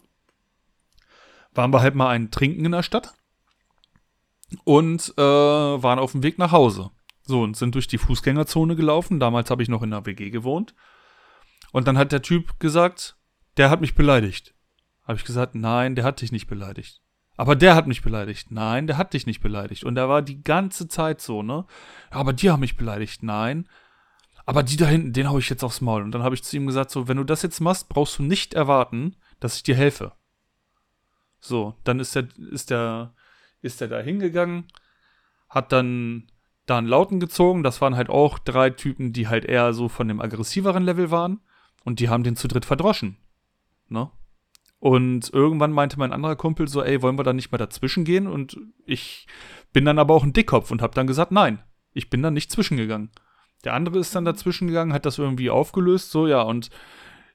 [1.55, 3.15] Waren wir halt mal ein Trinken in der Stadt
[4.65, 6.91] und äh, waren auf dem Weg nach Hause.
[7.23, 9.19] So, und sind durch die Fußgängerzone gelaufen.
[9.19, 10.75] Damals habe ich noch in der WG gewohnt.
[11.73, 13.16] Und dann hat der Typ gesagt,
[13.57, 14.55] der hat mich beleidigt.
[15.05, 17.01] Habe ich gesagt, nein, der hat dich nicht beleidigt.
[17.37, 18.51] Aber der hat mich beleidigt.
[18.51, 19.85] Nein, der hat dich nicht beleidigt.
[19.85, 21.67] Und er war die ganze Zeit so, ne?
[22.11, 23.23] Aber die haben mich beleidigt.
[23.23, 23.69] Nein.
[24.47, 26.03] Aber die da hinten, den hau ich jetzt aufs Maul.
[26.03, 28.23] Und dann habe ich zu ihm gesagt, so, wenn du das jetzt machst, brauchst du
[28.23, 30.13] nicht erwarten, dass ich dir helfe.
[31.41, 33.13] So, dann ist der, ist der,
[33.61, 34.67] ist der da hingegangen,
[35.49, 36.31] hat dann
[36.65, 37.63] da einen Lauten gezogen.
[37.63, 41.41] Das waren halt auch drei Typen, die halt eher so von dem aggressiveren Level waren.
[41.85, 43.19] Und die haben den zu dritt verdroschen.
[43.89, 44.11] Ne?
[44.79, 48.27] Und irgendwann meinte mein anderer Kumpel so, ey, wollen wir da nicht mal dazwischen gehen?
[48.27, 49.27] Und ich
[49.73, 52.53] bin dann aber auch ein Dickkopf und habe dann gesagt, nein, ich bin da nicht
[52.53, 53.11] zwischengegangen.
[53.65, 56.71] Der andere ist dann dazwischen gegangen, hat das irgendwie aufgelöst, so ja, und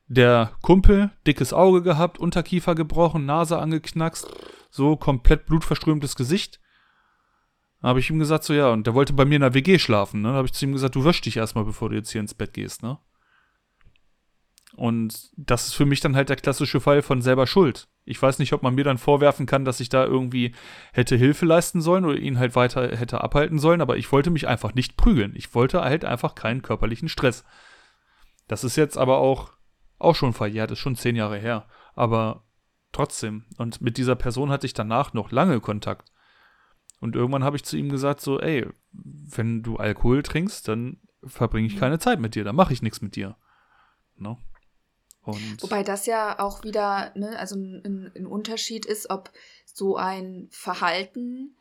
[0.07, 4.27] der Kumpel, dickes Auge gehabt, Unterkiefer gebrochen, Nase angeknackst,
[4.69, 6.59] so komplett blutverströmtes Gesicht.
[7.81, 9.79] Da habe ich ihm gesagt, so ja, und der wollte bei mir in der WG
[9.79, 10.29] schlafen, ne?
[10.29, 12.33] Da habe ich zu ihm gesagt, du wäschst dich erstmal, bevor du jetzt hier ins
[12.33, 12.99] Bett gehst, ne?
[14.75, 17.87] Und das ist für mich dann halt der klassische Fall von selber Schuld.
[18.05, 20.55] Ich weiß nicht, ob man mir dann vorwerfen kann, dass ich da irgendwie
[20.93, 24.47] hätte Hilfe leisten sollen oder ihn halt weiter hätte abhalten sollen, aber ich wollte mich
[24.47, 25.33] einfach nicht prügeln.
[25.35, 27.43] Ich wollte halt einfach keinen körperlichen Stress.
[28.47, 29.51] Das ist jetzt aber auch,
[29.99, 31.67] auch schon verjährt, ist schon zehn Jahre her.
[31.93, 32.45] Aber
[32.91, 33.45] trotzdem.
[33.57, 36.11] Und mit dieser Person hatte ich danach noch lange Kontakt.
[36.99, 41.67] Und irgendwann habe ich zu ihm gesagt, so, ey, wenn du Alkohol trinkst, dann verbringe
[41.67, 43.37] ich keine Zeit mit dir, dann mache ich nichts mit dir.
[44.15, 44.37] No?
[45.23, 49.31] Und Wobei das ja auch wieder, ne, also ein, ein Unterschied ist, ob
[49.65, 51.55] so ein Verhalten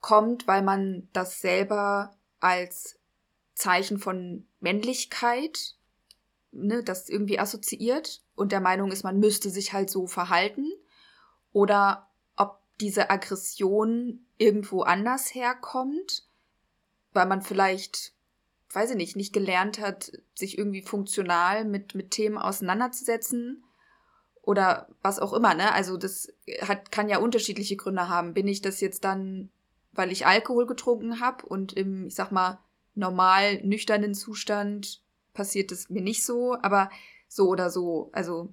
[0.00, 2.98] kommt, weil man das selber als
[3.54, 5.74] Zeichen von Männlichkeit,
[6.52, 10.70] ne, das irgendwie assoziiert und der Meinung ist, man müsste sich halt so verhalten,
[11.52, 16.28] oder ob diese Aggression irgendwo anders herkommt,
[17.14, 18.12] weil man vielleicht
[18.72, 23.64] weiß ich nicht, nicht gelernt hat, sich irgendwie funktional mit, mit Themen auseinanderzusetzen
[24.42, 25.72] oder was auch immer, ne?
[25.72, 28.34] Also das hat, kann ja unterschiedliche Gründe haben.
[28.34, 29.50] Bin ich das jetzt dann,
[29.92, 32.58] weil ich Alkohol getrunken habe und im, ich sag mal,
[32.94, 35.02] normal nüchternen Zustand
[35.34, 36.90] passiert es mir nicht so, aber
[37.28, 38.52] so oder so, also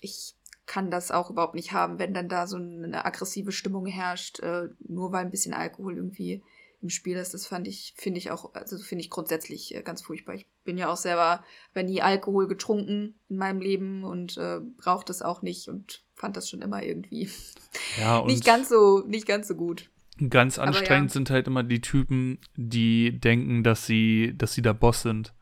[0.00, 0.34] ich
[0.66, 4.68] kann das auch überhaupt nicht haben, wenn dann da so eine aggressive Stimmung herrscht, äh,
[4.80, 6.42] nur weil ein bisschen Alkohol irgendwie
[6.82, 7.32] im Spiel ist.
[7.32, 10.34] Das fand ich, finde ich auch, also finde ich grundsätzlich äh, ganz furchtbar.
[10.34, 15.08] Ich bin ja auch selber, wenn nie Alkohol getrunken in meinem Leben und äh, braucht
[15.08, 17.30] das auch nicht und fand das schon immer irgendwie
[17.98, 19.90] ja, nicht ganz so, nicht ganz so gut.
[20.28, 21.14] Ganz anstrengend ja.
[21.14, 25.32] sind halt immer die Typen, die denken, dass sie, dass sie der Boss sind.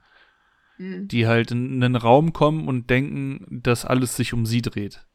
[0.79, 1.09] Mhm.
[1.09, 5.07] Die halt in einen Raum kommen und denken, dass alles sich um sie dreht.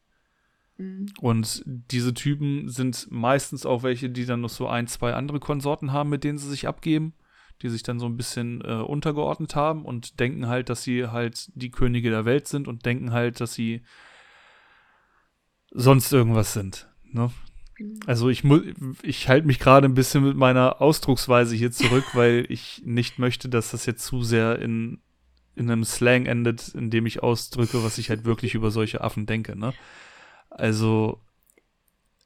[0.78, 1.06] Mhm.
[1.20, 5.92] Und diese Typen sind meistens auch welche, die dann noch so ein, zwei andere Konsorten
[5.92, 7.14] haben, mit denen sie sich abgeben,
[7.62, 11.50] die sich dann so ein bisschen äh, untergeordnet haben und denken halt, dass sie halt
[11.54, 13.82] die Könige der Welt sind und denken halt, dass sie
[15.70, 16.88] sonst irgendwas sind.
[17.04, 17.30] Ne?
[17.78, 18.00] Mhm.
[18.06, 18.62] Also ich muss,
[19.02, 23.48] ich halte mich gerade ein bisschen mit meiner Ausdrucksweise hier zurück, weil ich nicht möchte,
[23.48, 25.00] dass das jetzt zu sehr in,
[25.54, 29.24] in einem Slang endet, in dem ich ausdrücke, was ich halt wirklich über solche Affen
[29.24, 29.72] denke, ne?
[30.56, 31.20] Also,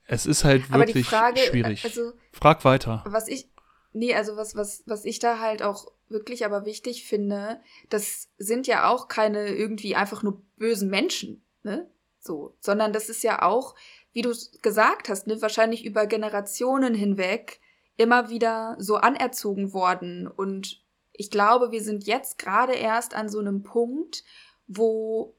[0.06, 1.84] es ist halt wirklich Frage, schwierig.
[1.84, 3.02] Also, Frag weiter.
[3.06, 3.50] Was ich,
[3.92, 8.66] nee, also was, was, was ich da halt auch wirklich aber wichtig finde, das sind
[8.66, 11.90] ja auch keine irgendwie einfach nur bösen Menschen, ne?
[12.20, 13.74] So, sondern das ist ja auch,
[14.12, 17.60] wie du gesagt hast, ne, wahrscheinlich über Generationen hinweg
[17.96, 20.26] immer wieder so anerzogen worden.
[20.26, 24.22] Und ich glaube, wir sind jetzt gerade erst an so einem Punkt,
[24.66, 25.34] wo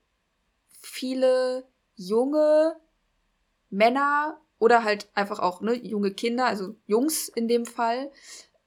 [0.70, 1.68] viele
[2.08, 2.76] junge
[3.70, 8.12] Männer oder halt einfach auch ne, junge Kinder, also Jungs in dem Fall,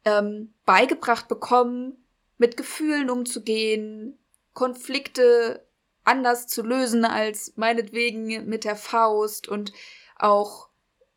[0.04, 2.04] ähm, beigebracht bekommen,
[2.36, 4.18] mit Gefühlen umzugehen,
[4.54, 5.66] Konflikte
[6.04, 9.72] anders zu lösen als meinetwegen mit der Faust und
[10.16, 10.68] auch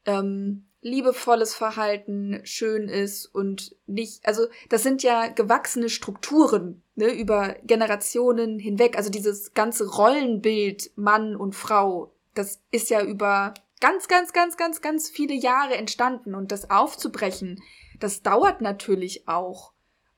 [0.05, 7.55] ähm, liebevolles Verhalten schön ist und nicht, also das sind ja gewachsene Strukturen ne, über
[7.63, 8.97] Generationen hinweg.
[8.97, 14.81] Also dieses ganze Rollenbild Mann und Frau, das ist ja über ganz, ganz, ganz, ganz,
[14.81, 17.61] ganz viele Jahre entstanden und das aufzubrechen,
[17.99, 19.73] das dauert natürlich auch.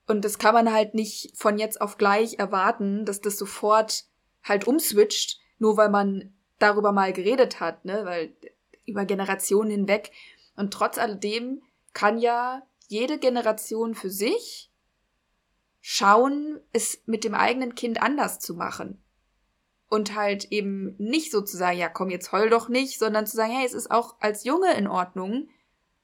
[0.06, 4.04] Und das kann man halt nicht von jetzt auf gleich erwarten, dass das sofort
[4.42, 8.34] halt umswitcht, nur weil man darüber mal geredet hat, ne, weil
[8.86, 10.10] über Generationen hinweg.
[10.56, 14.70] Und trotz alledem kann ja jede Generation für sich
[15.80, 19.02] schauen, es mit dem eigenen Kind anders zu machen.
[19.88, 23.36] Und halt eben nicht so zu sagen, ja komm, jetzt heul doch nicht, sondern zu
[23.36, 25.48] sagen, hey, es ist auch als Junge in Ordnung,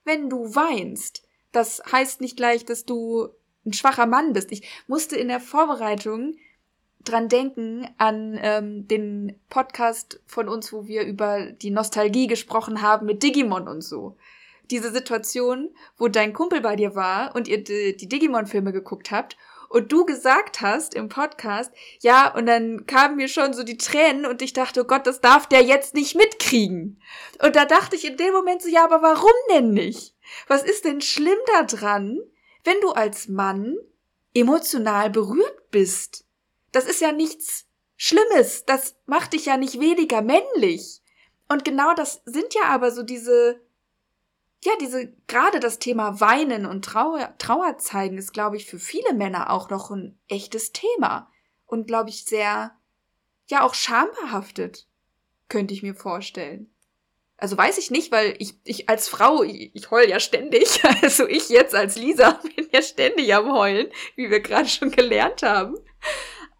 [0.04, 1.22] wenn du weinst.
[1.52, 3.28] Das heißt nicht gleich, dass du
[3.64, 4.50] ein schwacher Mann bist.
[4.52, 6.36] Ich musste in der Vorbereitung
[7.08, 13.06] dran denken an ähm, den Podcast von uns, wo wir über die Nostalgie gesprochen haben
[13.06, 14.16] mit Digimon und so.
[14.70, 19.36] Diese Situation, wo dein Kumpel bei dir war und ihr die, die Digimon-Filme geguckt habt
[19.68, 24.26] und du gesagt hast im Podcast, ja, und dann kamen mir schon so die Tränen
[24.26, 27.00] und ich dachte, oh Gott, das darf der jetzt nicht mitkriegen.
[27.42, 30.14] Und da dachte ich in dem Moment so, ja, aber warum denn nicht?
[30.48, 32.18] Was ist denn schlimm daran,
[32.64, 33.76] wenn du als Mann
[34.34, 36.25] emotional berührt bist?
[36.76, 37.64] Das ist ja nichts
[37.96, 38.66] Schlimmes.
[38.66, 41.00] Das macht dich ja nicht weniger männlich.
[41.48, 43.62] Und genau das sind ja aber so diese,
[44.62, 49.14] ja, diese, gerade das Thema Weinen und Trauer, Trauer zeigen ist, glaube ich, für viele
[49.14, 51.32] Männer auch noch ein echtes Thema.
[51.64, 52.76] Und, glaube ich, sehr,
[53.46, 54.86] ja, auch schambehaftet.
[55.48, 56.70] Könnte ich mir vorstellen.
[57.38, 60.82] Also weiß ich nicht, weil ich, ich als Frau, ich, ich heul ja ständig.
[61.00, 65.42] Also ich jetzt als Lisa bin ja ständig am Heulen, wie wir gerade schon gelernt
[65.42, 65.78] haben.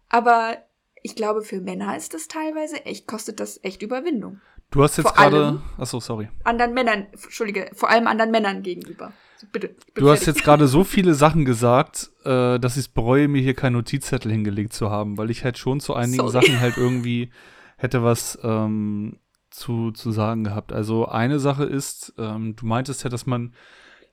[0.09, 0.57] Aber
[1.03, 4.41] ich glaube, für Männer ist das teilweise echt, kostet das echt Überwindung.
[4.71, 6.27] Du hast jetzt gerade, achso, sorry.
[6.43, 9.13] Anderen Männern, Entschuldige, vor allem anderen Männern gegenüber.
[9.51, 9.75] Bitte.
[9.93, 13.53] Du hast jetzt gerade so viele Sachen gesagt, äh, dass ich es bereue, mir hier
[13.53, 16.31] keinen Notizzettel hingelegt zu haben, weil ich halt schon zu einigen sorry.
[16.31, 17.31] Sachen halt irgendwie
[17.77, 19.19] hätte was ähm,
[19.51, 20.73] zu, zu sagen gehabt.
[20.73, 23.53] Also eine Sache ist, ähm, du meintest ja, dass man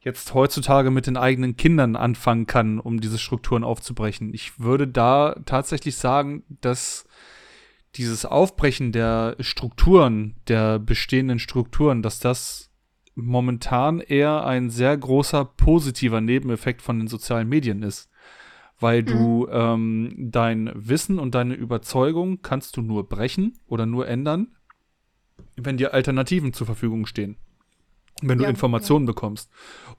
[0.04, 4.34] jetzt heutzutage mit den eigenen Kindern anfangen kann, um diese Strukturen aufzubrechen.
[4.34, 7.06] Ich würde da tatsächlich sagen, dass
[7.96, 12.70] dieses Aufbrechen der Strukturen, der bestehenden Strukturen, dass das
[13.14, 18.10] momentan eher ein sehr großer positiver Nebeneffekt von den sozialen Medien ist.
[18.80, 19.06] Weil mhm.
[19.06, 24.48] du ähm, dein Wissen und deine Überzeugung kannst du nur brechen oder nur ändern,
[25.56, 27.38] wenn dir Alternativen zur Verfügung stehen
[28.22, 29.12] wenn du ja, Informationen ja.
[29.12, 29.50] bekommst.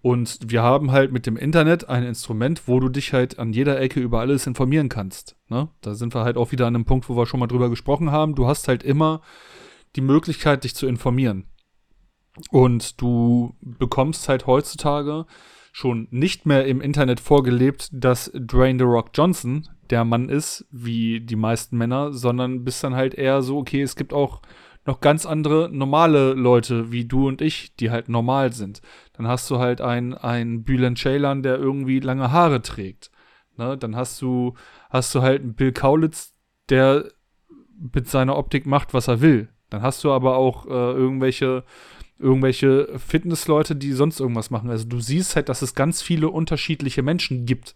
[0.01, 3.79] Und wir haben halt mit dem Internet ein Instrument, wo du dich halt an jeder
[3.79, 5.35] Ecke über alles informieren kannst.
[5.49, 5.69] Ne?
[5.81, 8.11] Da sind wir halt auch wieder an einem Punkt, wo wir schon mal drüber gesprochen
[8.11, 8.35] haben.
[8.35, 9.21] Du hast halt immer
[9.95, 11.45] die Möglichkeit, dich zu informieren.
[12.51, 15.25] Und du bekommst halt heutzutage
[15.71, 21.21] schon nicht mehr im Internet vorgelebt, dass Dwayne The Rock Johnson der Mann ist, wie
[21.21, 24.41] die meisten Männer, sondern bist dann halt eher so, okay, es gibt auch
[24.85, 28.81] noch ganz andere normale Leute wie du und ich, die halt normal sind.
[29.13, 33.11] Dann hast du halt einen, einen Bülent Ceylan, der irgendwie lange Haare trägt.
[33.57, 33.77] Ne?
[33.77, 34.53] Dann hast du,
[34.89, 36.33] hast du halt einen Bill Kaulitz,
[36.69, 37.05] der
[37.77, 39.49] mit seiner Optik macht, was er will.
[39.69, 41.63] Dann hast du aber auch äh, irgendwelche,
[42.19, 44.69] irgendwelche Fitnessleute, die sonst irgendwas machen.
[44.69, 47.73] Also du siehst halt, dass es ganz viele unterschiedliche Menschen gibt.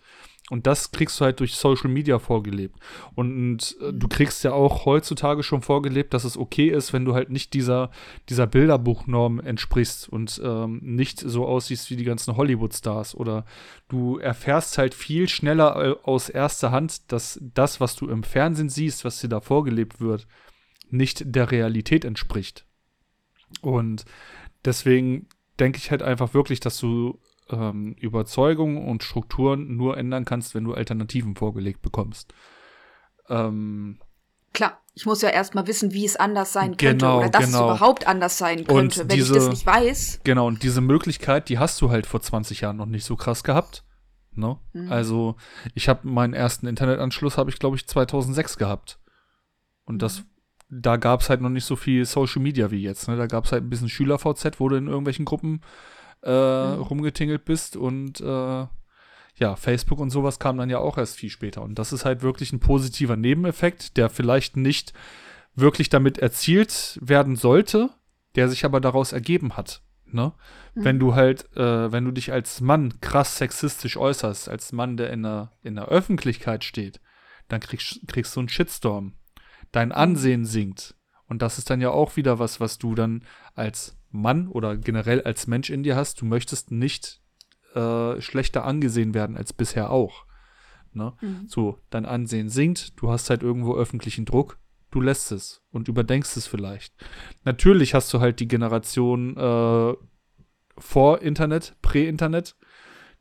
[0.50, 2.80] Und das kriegst du halt durch Social Media vorgelebt.
[3.16, 7.14] Und äh, du kriegst ja auch heutzutage schon vorgelebt, dass es okay ist, wenn du
[7.14, 7.92] halt nicht dieser,
[8.30, 13.16] dieser Bilderbuchnorm entsprichst und ähm, nicht so aussiehst wie die ganzen Hollywood-Stars.
[13.16, 13.46] Oder
[13.90, 18.70] du erfährst halt viel schneller äh, aus erster Hand, dass das, was du im Fernsehen
[18.70, 20.28] siehst, was dir da vorgelebt wird,
[20.90, 22.66] nicht der Realität entspricht.
[23.62, 24.06] Und
[24.66, 25.28] deswegen
[25.60, 27.20] denke ich halt einfach wirklich, dass du
[27.50, 32.34] ähm, Überzeugungen und Strukturen nur ändern kannst, wenn du Alternativen vorgelegt bekommst.
[33.30, 34.00] Ähm,
[34.54, 37.72] Klar, ich muss ja erstmal wissen, wie es anders sein könnte genau, oder dass genau.
[37.72, 38.74] es überhaupt anders sein könnte.
[38.74, 40.22] Und Wenn diese, ich das nicht weiß.
[40.24, 43.44] Genau, und diese Möglichkeit, die hast du halt vor 20 Jahren noch nicht so krass
[43.44, 43.84] gehabt.
[44.34, 44.58] Ne?
[44.74, 44.92] Mhm.
[44.92, 45.36] Also,
[45.76, 49.00] ich habe meinen ersten Internetanschluss, habe ich glaube ich 2006 gehabt.
[49.86, 50.00] Und mhm.
[50.00, 50.24] das
[50.70, 53.08] da gab es halt noch nicht so viel Social Media wie jetzt.
[53.08, 53.18] Ne?
[53.18, 55.62] Da gab es halt ein bisschen Schüler-VZ, wo du in irgendwelchen Gruppen
[56.24, 56.82] äh, mhm.
[56.82, 58.68] rumgetingelt bist und äh,
[59.40, 61.62] ja, Facebook und sowas kam dann ja auch erst viel später.
[61.62, 64.94] Und das ist halt wirklich ein positiver Nebeneffekt, der vielleicht nicht
[65.56, 67.90] wirklich damit erzielt werden sollte,
[68.36, 69.82] der sich aber daraus ergeben hat.
[70.06, 70.34] Ne?
[70.74, 70.84] Mhm.
[70.84, 75.12] Wenn du halt, äh, wenn du dich als Mann krass sexistisch äußerst, als Mann, der
[75.12, 77.00] in der, in der Öffentlichkeit steht,
[77.48, 79.14] dann kriegst, kriegst du einen Shitstorm.
[79.72, 79.96] Dein mhm.
[79.96, 80.96] Ansehen sinkt.
[81.28, 85.22] Und das ist dann ja auch wieder was, was du dann als Mann oder generell
[85.22, 86.22] als Mensch in dir hast.
[86.22, 87.22] Du möchtest nicht
[87.76, 90.26] äh, schlechter angesehen werden als bisher auch.
[90.94, 91.14] Ne?
[91.22, 91.46] Mhm.
[91.48, 94.58] So, dein Ansehen sinkt, du hast halt irgendwo öffentlichen Druck,
[94.92, 96.94] du lässt es und überdenkst es vielleicht.
[97.44, 99.94] Natürlich hast du halt die Generation äh,
[100.78, 102.56] vor Internet, Prä-Internet,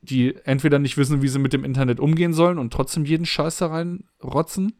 [0.01, 3.57] die entweder nicht wissen, wie sie mit dem Internet umgehen sollen und trotzdem jeden Scheiß
[3.57, 4.79] da reinrotzen.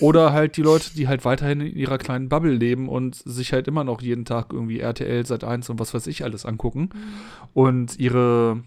[0.00, 3.68] Oder halt die Leute, die halt weiterhin in ihrer kleinen Bubble leben und sich halt
[3.68, 7.48] immer noch jeden Tag irgendwie RTL, Sat 1 und was weiß ich alles angucken mhm.
[7.52, 8.62] und ihre,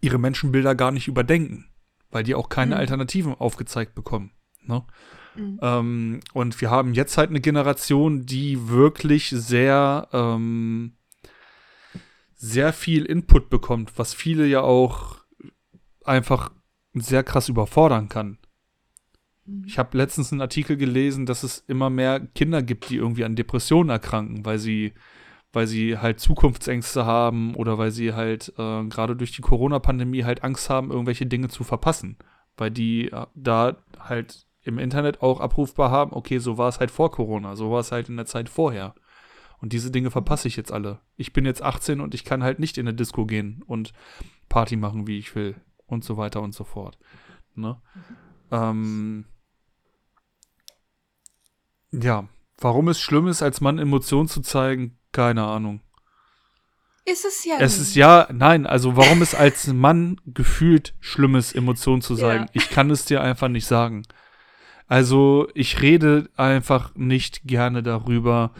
[0.00, 1.66] ihre Menschenbilder gar nicht überdenken,
[2.10, 2.80] weil die auch keine mhm.
[2.80, 4.30] Alternativen aufgezeigt bekommen.
[4.62, 4.84] Ne?
[5.34, 5.58] Mhm.
[5.60, 10.93] Ähm, und wir haben jetzt halt eine Generation, die wirklich sehr, ähm,
[12.44, 15.16] sehr viel Input bekommt, was viele ja auch
[16.04, 16.52] einfach
[16.92, 18.36] sehr krass überfordern kann.
[19.46, 19.64] Mhm.
[19.66, 23.34] Ich habe letztens einen Artikel gelesen, dass es immer mehr Kinder gibt, die irgendwie an
[23.34, 24.92] Depressionen erkranken, weil sie,
[25.54, 30.44] weil sie halt Zukunftsängste haben oder weil sie halt äh, gerade durch die Corona-Pandemie halt
[30.44, 32.18] Angst haben, irgendwelche Dinge zu verpassen.
[32.58, 36.90] Weil die äh, da halt im Internet auch abrufbar haben, okay, so war es halt
[36.90, 38.94] vor Corona, so war es halt in der Zeit vorher.
[39.64, 41.00] Und diese Dinge verpasse ich jetzt alle.
[41.16, 43.94] Ich bin jetzt 18 und ich kann halt nicht in eine Disco gehen und
[44.50, 45.54] Party machen, wie ich will.
[45.86, 46.98] Und so weiter und so fort.
[47.54, 47.80] Ne?
[48.50, 49.24] Ähm,
[51.92, 55.80] ja, warum es schlimm ist, als Mann Emotionen zu zeigen, keine Ahnung.
[57.06, 57.54] Ist es ja.
[57.58, 57.88] Es nicht.
[57.88, 62.50] ist ja, nein, also warum es als Mann gefühlt schlimm ist, Emotionen zu zeigen, ja.
[62.52, 64.02] ich kann es dir einfach nicht sagen.
[64.88, 68.52] Also ich rede einfach nicht gerne darüber,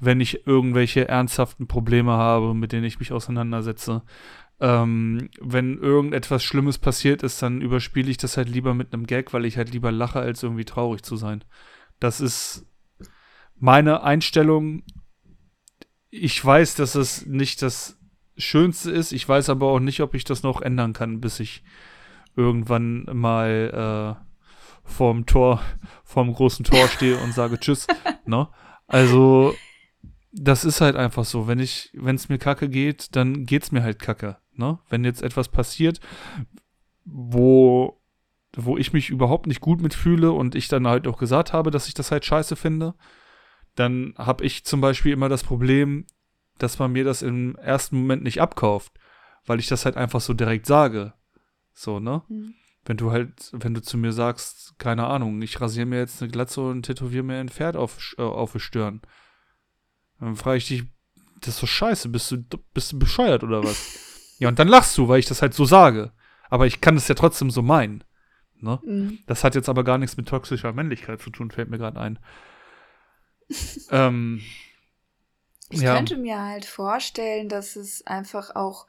[0.00, 4.02] wenn ich irgendwelche ernsthaften Probleme habe, mit denen ich mich auseinandersetze.
[4.58, 9.32] Ähm, wenn irgendetwas Schlimmes passiert ist, dann überspiele ich das halt lieber mit einem Gag,
[9.32, 11.44] weil ich halt lieber lache, als irgendwie traurig zu sein.
[11.98, 12.66] Das ist
[13.58, 14.82] meine Einstellung.
[16.10, 17.98] Ich weiß, dass es nicht das
[18.36, 19.12] Schönste ist.
[19.12, 21.62] Ich weiß aber auch nicht, ob ich das noch ändern kann, bis ich
[22.36, 25.60] irgendwann mal äh, vorm Tor,
[26.04, 27.86] vorm großen Tor stehe und sage Tschüss.
[28.26, 28.48] ne?
[28.86, 29.54] Also,
[30.32, 31.46] das ist halt einfach so.
[31.48, 34.36] Wenn ich, wenn es mir kacke geht, dann geht's mir halt kacke.
[34.54, 34.78] Ne?
[34.88, 36.00] Wenn jetzt etwas passiert,
[37.04, 38.00] wo,
[38.54, 41.88] wo ich mich überhaupt nicht gut mitfühle und ich dann halt auch gesagt habe, dass
[41.88, 42.94] ich das halt scheiße finde,
[43.74, 46.06] dann habe ich zum Beispiel immer das Problem,
[46.58, 48.92] dass man mir das im ersten Moment nicht abkauft,
[49.46, 51.14] weil ich das halt einfach so direkt sage.
[51.72, 52.22] So, ne?
[52.28, 52.54] Mhm.
[52.84, 56.30] Wenn du halt, wenn du zu mir sagst, keine Ahnung, ich rasiere mir jetzt eine
[56.30, 59.00] Glatze und tätowiere mir ein Pferd auf, äh, auf die Stirn,
[60.20, 60.84] dann frage ich dich,
[61.40, 62.38] das ist doch scheiße, bist du,
[62.74, 64.36] bist du bescheuert oder was?
[64.38, 66.12] ja, und dann lachst du, weil ich das halt so sage.
[66.48, 68.04] Aber ich kann es ja trotzdem so meinen.
[68.60, 68.78] Ne?
[68.84, 69.18] Mhm.
[69.26, 72.18] Das hat jetzt aber gar nichts mit toxischer Männlichkeit zu tun, fällt mir gerade ein.
[73.90, 74.42] ähm,
[75.70, 75.94] ich ja.
[75.94, 78.86] könnte mir halt vorstellen, dass es einfach auch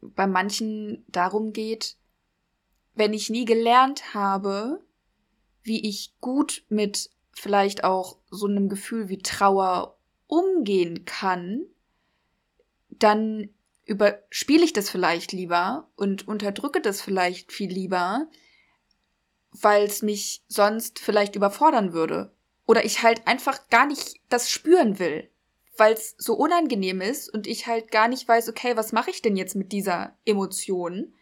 [0.00, 1.96] bei manchen darum geht,
[2.94, 4.80] wenn ich nie gelernt habe,
[5.62, 9.98] wie ich gut mit vielleicht auch so einem Gefühl wie Trauer
[10.34, 11.66] umgehen kann,
[12.88, 13.50] dann
[13.84, 18.26] überspiele ich das vielleicht lieber und unterdrücke das vielleicht viel lieber,
[19.52, 22.32] weil es mich sonst vielleicht überfordern würde.
[22.66, 25.30] Oder ich halt einfach gar nicht das spüren will,
[25.76, 29.22] weil es so unangenehm ist und ich halt gar nicht weiß, okay, was mache ich
[29.22, 31.14] denn jetzt mit dieser Emotion?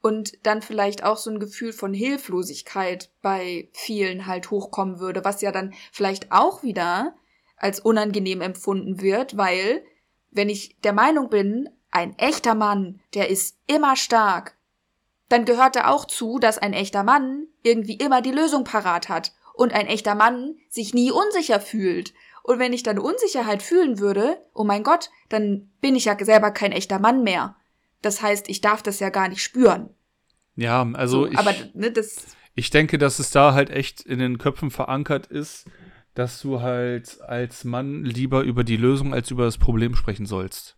[0.00, 5.42] und dann vielleicht auch so ein Gefühl von Hilflosigkeit bei vielen halt hochkommen würde, was
[5.42, 7.16] ja dann vielleicht auch wieder
[7.58, 9.82] als unangenehm empfunden wird, weil
[10.30, 14.56] wenn ich der Meinung bin, ein echter Mann, der ist immer stark,
[15.28, 19.32] dann gehört da auch zu, dass ein echter Mann irgendwie immer die Lösung parat hat
[19.54, 22.14] und ein echter Mann sich nie unsicher fühlt.
[22.42, 26.50] Und wenn ich dann Unsicherheit fühlen würde, oh mein Gott, dann bin ich ja selber
[26.50, 27.56] kein echter Mann mehr.
[28.00, 29.90] Das heißt, ich darf das ja gar nicht spüren.
[30.56, 31.92] Ja, also so, ich, aber, ne,
[32.54, 35.66] ich denke, dass es da halt echt in den Köpfen verankert ist,
[36.18, 40.76] dass du halt als Mann lieber über die Lösung als über das Problem sprechen sollst.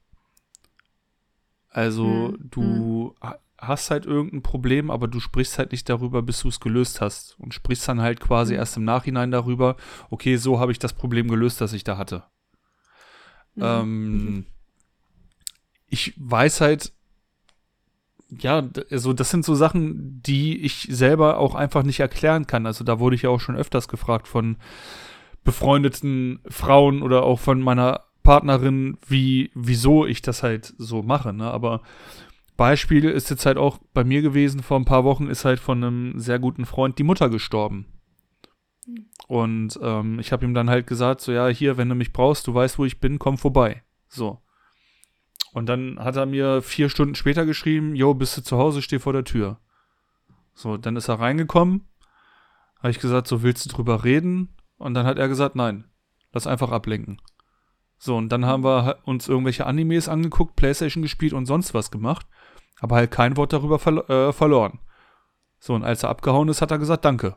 [1.70, 3.34] Also hm, du hm.
[3.56, 7.40] hast halt irgendein Problem, aber du sprichst halt nicht darüber, bis du es gelöst hast.
[7.40, 8.58] Und sprichst dann halt quasi hm.
[8.58, 9.76] erst im Nachhinein darüber,
[10.10, 12.24] okay, so habe ich das Problem gelöst, das ich da hatte.
[13.54, 13.62] Hm.
[13.62, 14.46] Ähm,
[15.86, 16.92] ich weiß halt,
[18.28, 22.66] ja, also das sind so Sachen, die ich selber auch einfach nicht erklären kann.
[22.66, 24.58] Also da wurde ich ja auch schon öfters gefragt von,
[25.44, 31.50] befreundeten Frauen oder auch von meiner Partnerin, wie, wieso ich das halt so mache, ne?
[31.50, 31.82] Aber
[32.56, 35.82] Beispiel ist jetzt halt auch bei mir gewesen, vor ein paar Wochen ist halt von
[35.82, 37.86] einem sehr guten Freund die Mutter gestorben.
[39.28, 42.46] Und ähm, ich habe ihm dann halt gesagt, so ja, hier, wenn du mich brauchst,
[42.46, 43.82] du weißt, wo ich bin, komm vorbei.
[44.08, 44.42] So.
[45.52, 48.98] Und dann hat er mir vier Stunden später geschrieben, jo, bist du zu Hause, steh
[48.98, 49.58] vor der Tür.
[50.52, 51.88] So, dann ist er reingekommen,
[52.78, 54.50] habe ich gesagt, so willst du drüber reden?
[54.80, 55.84] Und dann hat er gesagt, nein,
[56.32, 57.20] lass einfach ablenken.
[57.98, 62.26] So, und dann haben wir uns irgendwelche Animes angeguckt, Playstation gespielt und sonst was gemacht,
[62.80, 64.80] aber halt kein Wort darüber ver äh, verloren.
[65.58, 67.34] So, und als er abgehauen ist, hat er gesagt, danke.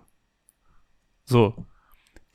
[1.26, 1.54] So.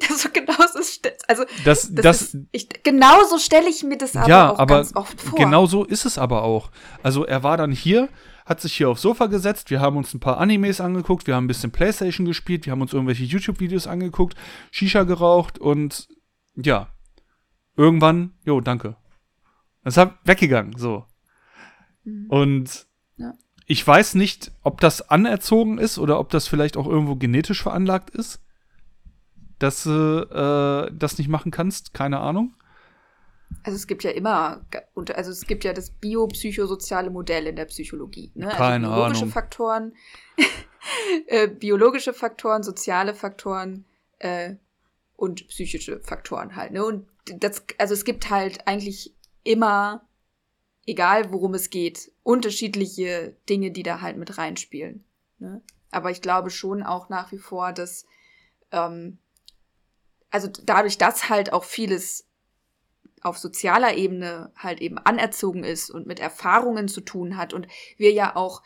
[0.09, 0.79] Also genauso,
[1.27, 4.77] also das, das, das ist, ich, genauso stelle ich mir das aber ja, auch aber
[4.77, 5.37] ganz oft vor.
[5.37, 6.71] Genau so ist es aber auch.
[7.03, 8.09] Also er war dann hier,
[8.49, 11.45] hat sich hier aufs Sofa gesetzt, wir haben uns ein paar Animes angeguckt, wir haben
[11.45, 14.37] ein bisschen Playstation gespielt, wir haben uns irgendwelche YouTube-Videos angeguckt,
[14.71, 16.09] Shisha geraucht und
[16.57, 16.89] ja,
[17.77, 18.97] irgendwann, jo, danke.
[19.85, 21.05] Es ist weggegangen, so.
[22.05, 22.27] Mhm.
[22.29, 22.87] Und
[23.17, 23.33] ja.
[23.67, 28.11] ich weiß nicht, ob das anerzogen ist oder ob das vielleicht auch irgendwo genetisch veranlagt
[28.11, 28.41] ist
[29.59, 31.95] dass du äh, das nicht machen kannst?
[31.95, 32.55] Keine Ahnung.
[33.63, 34.65] Also es gibt ja immer,
[35.15, 38.33] also es gibt ja das biopsychosoziale Modell in der Psychologie.
[38.35, 38.47] Ne?
[38.47, 39.33] Also Keine biologische Ahnung.
[39.33, 39.97] Faktoren,
[41.27, 43.85] äh, biologische Faktoren, soziale Faktoren
[44.19, 44.55] äh,
[45.17, 46.73] und psychische Faktoren halt.
[46.73, 46.85] Ne?
[46.85, 50.07] Und das, also es gibt halt eigentlich immer,
[50.87, 55.05] egal worum es geht, unterschiedliche Dinge, die da halt mit reinspielen.
[55.39, 55.61] Ne?
[55.91, 58.07] Aber ich glaube schon auch nach wie vor, dass
[58.73, 59.19] ähm,
[60.31, 62.28] also dadurch, dass halt auch vieles
[63.23, 67.67] auf sozialer Ebene halt eben anerzogen ist und mit Erfahrungen zu tun hat und
[67.97, 68.63] wir ja auch,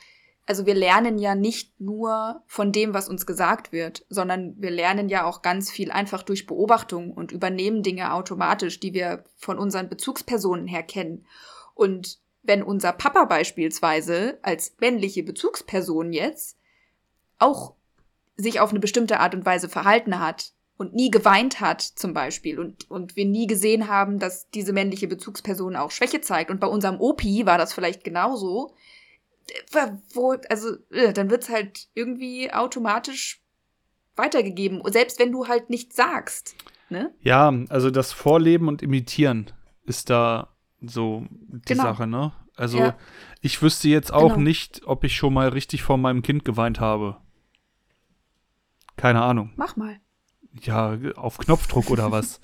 [0.47, 5.09] also wir lernen ja nicht nur von dem, was uns gesagt wird, sondern wir lernen
[5.09, 9.89] ja auch ganz viel einfach durch Beobachtung und übernehmen Dinge automatisch, die wir von unseren
[9.89, 11.27] Bezugspersonen her kennen.
[11.75, 16.59] Und wenn unser Papa beispielsweise als männliche Bezugsperson jetzt
[17.39, 17.75] auch
[18.37, 22.59] sich auf eine bestimmte Art und Weise verhalten hat, und nie geweint hat, zum Beispiel,
[22.59, 26.51] und, und wir nie gesehen haben, dass diese männliche Bezugsperson auch Schwäche zeigt.
[26.51, 28.75] Und bei unserem Opi war das vielleicht genauso.
[30.15, 33.43] Wo, also, äh, dann wird's halt irgendwie automatisch
[34.17, 36.55] weitergegeben, selbst wenn du halt nichts sagst.
[36.91, 37.15] Ne?
[37.23, 39.51] Ja, also das Vorleben und Imitieren
[39.85, 40.49] ist da
[40.81, 41.85] so die genau.
[41.85, 42.33] Sache, ne?
[42.55, 42.99] Also ja.
[43.41, 44.43] ich wüsste jetzt auch genau.
[44.43, 47.17] nicht, ob ich schon mal richtig vor meinem Kind geweint habe.
[48.97, 49.53] Keine Ahnung.
[49.57, 49.99] Mach mal
[50.61, 52.41] ja, auf Knopfdruck oder was.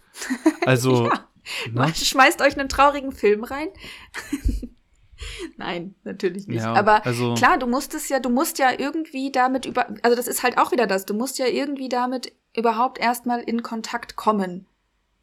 [0.66, 1.10] Also.
[1.74, 1.86] ja.
[1.86, 1.94] ne?
[1.94, 3.68] Schmeißt euch einen traurigen Film rein.
[5.56, 6.62] Nein, natürlich nicht.
[6.62, 10.16] Ja, Aber also, klar, du musst es ja, du musst ja irgendwie damit über, also
[10.16, 14.16] das ist halt auch wieder das, du musst ja irgendwie damit überhaupt erstmal in Kontakt
[14.16, 14.66] kommen.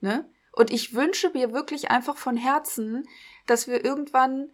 [0.02, 0.30] Ne?
[0.52, 3.08] Und ich wünsche mir wirklich einfach von Herzen,
[3.46, 4.50] dass wir irgendwann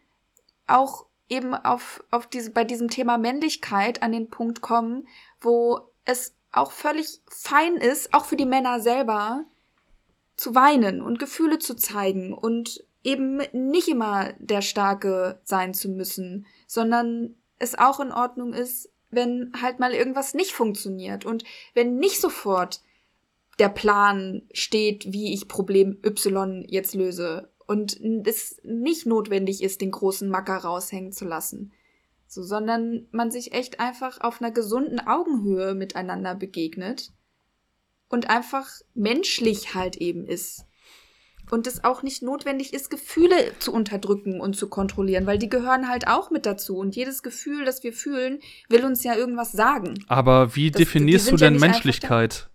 [0.67, 5.07] auch eben auf, auf diese, bei diesem Thema Männlichkeit an den Punkt kommen,
[5.39, 9.45] wo es auch völlig fein ist, auch für die Männer selber,
[10.35, 16.47] zu weinen und Gefühle zu zeigen und eben nicht immer der Starke sein zu müssen,
[16.67, 21.43] sondern es auch in Ordnung ist, wenn halt mal irgendwas nicht funktioniert und
[21.73, 22.81] wenn nicht sofort
[23.59, 29.91] der Plan steht, wie ich Problem Y jetzt löse und es nicht notwendig ist, den
[29.91, 31.71] großen Macker raushängen zu lassen
[32.31, 37.11] so, sondern man sich echt einfach auf einer gesunden Augenhöhe miteinander begegnet
[38.07, 40.65] und einfach menschlich halt eben ist.
[41.49, 45.89] Und es auch nicht notwendig ist, Gefühle zu unterdrücken und zu kontrollieren, weil die gehören
[45.89, 46.77] halt auch mit dazu.
[46.77, 49.95] Und jedes Gefühl, das wir fühlen, will uns ja irgendwas sagen.
[50.07, 52.49] Aber wie das, definierst du denn ja Menschlichkeit?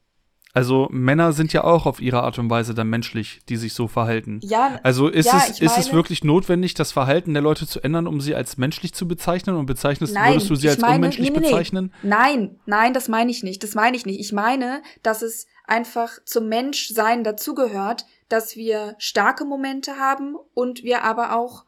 [0.57, 3.89] Also Männer sind ja auch auf ihre Art und Weise dann menschlich, die sich so
[3.89, 4.41] verhalten.
[4.43, 4.81] Ja.
[4.83, 8.21] Also ist ja, es ist es wirklich notwendig, das Verhalten der Leute zu ändern, um
[8.21, 11.39] sie als menschlich zu bezeichnen und bezeichnest nein, würdest du sie als meine, unmenschlich nee,
[11.39, 11.93] nee, bezeichnen?
[12.03, 13.63] Nein, nein, das meine ich nicht.
[13.63, 14.19] Das meine ich nicht.
[14.19, 21.05] Ich meine, dass es einfach zum Menschsein dazugehört, dass wir starke Momente haben und wir
[21.05, 21.67] aber auch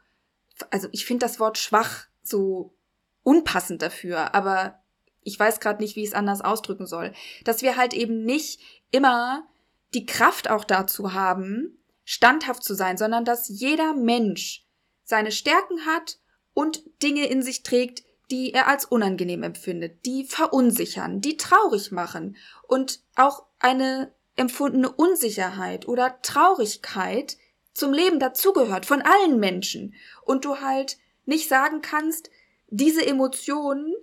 [0.71, 2.75] also ich finde das Wort schwach so
[3.23, 4.81] unpassend dafür, aber
[5.23, 7.13] ich weiß gerade nicht, wie ich es anders ausdrücken soll,
[7.45, 8.61] dass wir halt eben nicht
[8.91, 9.47] immer
[9.95, 14.67] die Kraft auch dazu haben, standhaft zu sein, sondern dass jeder Mensch
[15.05, 16.19] seine Stärken hat
[16.55, 22.37] und Dinge in sich trägt, die er als unangenehm empfindet, die verunsichern, die traurig machen
[22.67, 27.37] und auch eine empfundene Unsicherheit oder Traurigkeit
[27.73, 29.95] zum Leben dazugehört von allen Menschen.
[30.23, 32.31] Und du halt nicht sagen kannst,
[32.69, 33.95] diese Emotionen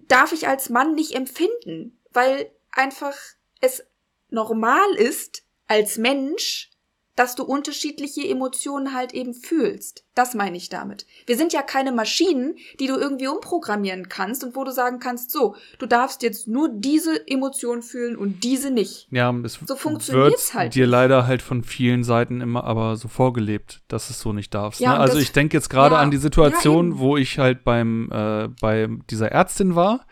[0.00, 3.16] darf ich als Mann nicht empfinden, weil einfach
[3.60, 3.84] es
[4.32, 6.72] normal ist, als Mensch
[7.16, 10.04] dass du unterschiedliche Emotionen halt eben fühlst.
[10.14, 11.06] Das meine ich damit.
[11.26, 15.30] Wir sind ja keine Maschinen, die du irgendwie umprogrammieren kannst und wo du sagen kannst,
[15.30, 19.08] so, du darfst jetzt nur diese Emotion fühlen und diese nicht.
[19.10, 20.74] Ja, es so funktioniert's halt.
[20.74, 20.90] Dir nicht.
[20.90, 24.80] leider halt von vielen Seiten immer aber so vorgelebt, dass es so nicht darfst.
[24.80, 25.00] Ja, ne?
[25.00, 28.48] Also ich denke jetzt gerade ja, an die Situation, ja, wo ich halt beim äh,
[28.60, 30.06] bei dieser Ärztin war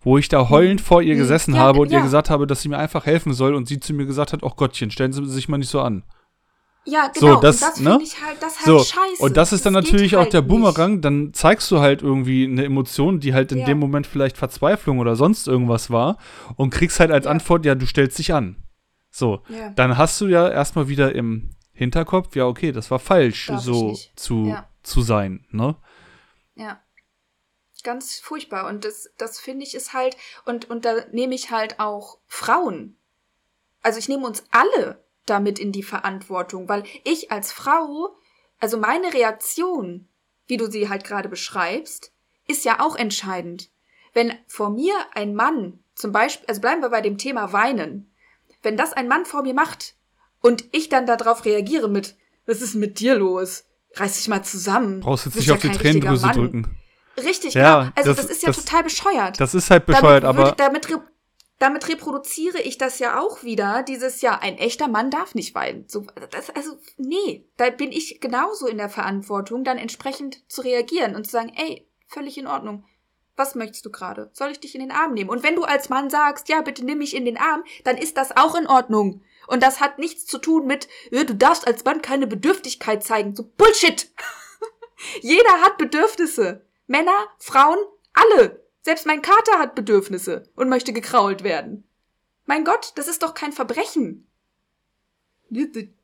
[0.00, 1.18] wo ich da heulend vor ihr mhm.
[1.18, 1.98] gesessen ja, habe und ja.
[1.98, 4.42] ihr gesagt habe, dass sie mir einfach helfen soll und sie zu mir gesagt hat,
[4.44, 6.04] ach Gottchen, stellen Sie sich mal nicht so an.
[6.88, 7.34] Ja, genau.
[7.34, 7.98] So, das, das ne?
[8.00, 8.78] ich halt, das halt so.
[8.78, 9.22] scheiße.
[9.22, 10.92] Und das ist dann das natürlich halt auch der Boomerang.
[10.92, 11.04] Nicht.
[11.04, 13.66] Dann zeigst du halt irgendwie eine Emotion, die halt in ja.
[13.66, 16.16] dem Moment vielleicht Verzweiflung oder sonst irgendwas war
[16.54, 17.32] und kriegst halt als ja.
[17.32, 18.56] Antwort, ja, du stellst dich an.
[19.10, 19.70] So, ja.
[19.70, 23.96] dann hast du ja erstmal wieder im Hinterkopf, ja, okay, das war falsch, Darf so
[24.14, 25.76] zu, zu sein, ne?
[26.54, 26.80] Ja.
[27.86, 28.66] Ganz furchtbar.
[28.66, 32.96] Und das, das finde ich ist halt, und, und da nehme ich halt auch Frauen.
[33.80, 38.16] Also ich nehme uns alle damit in die Verantwortung, weil ich als Frau,
[38.58, 40.08] also meine Reaktion,
[40.48, 42.10] wie du sie halt gerade beschreibst,
[42.48, 43.70] ist ja auch entscheidend.
[44.14, 48.12] Wenn vor mir ein Mann, zum Beispiel, also bleiben wir bei dem Thema Weinen,
[48.62, 49.94] wenn das ein Mann vor mir macht
[50.40, 52.16] und ich dann darauf reagiere mit,
[52.46, 53.62] was ist mit dir los?
[53.94, 54.98] Reiß dich mal zusammen.
[54.98, 56.76] Brauchst jetzt nicht auf die Tränendrüse drücken.
[57.22, 57.92] Richtig, ja, genau.
[57.96, 59.40] Also das, das ist ja das, total bescheuert.
[59.40, 60.52] Das ist halt bescheuert, damit aber.
[60.52, 60.88] damit
[61.58, 65.88] damit reproduziere ich das ja auch wieder, dieses ja, ein echter Mann darf nicht weinen.
[65.88, 71.16] So, das, also, nee, da bin ich genauso in der Verantwortung, dann entsprechend zu reagieren
[71.16, 72.84] und zu sagen, ey, völlig in Ordnung.
[73.36, 74.30] Was möchtest du gerade?
[74.32, 75.30] Soll ich dich in den Arm nehmen?
[75.30, 78.16] Und wenn du als Mann sagst, ja, bitte nimm mich in den Arm, dann ist
[78.16, 79.22] das auch in Ordnung.
[79.46, 83.36] Und das hat nichts zu tun mit, du darfst als Mann keine Bedürftigkeit zeigen.
[83.36, 84.10] So Bullshit!
[85.20, 86.65] Jeder hat Bedürfnisse.
[86.86, 87.78] Männer, Frauen,
[88.12, 88.64] alle.
[88.82, 91.84] Selbst mein Kater hat Bedürfnisse und möchte gekrault werden.
[92.44, 94.28] Mein Gott, das ist doch kein Verbrechen.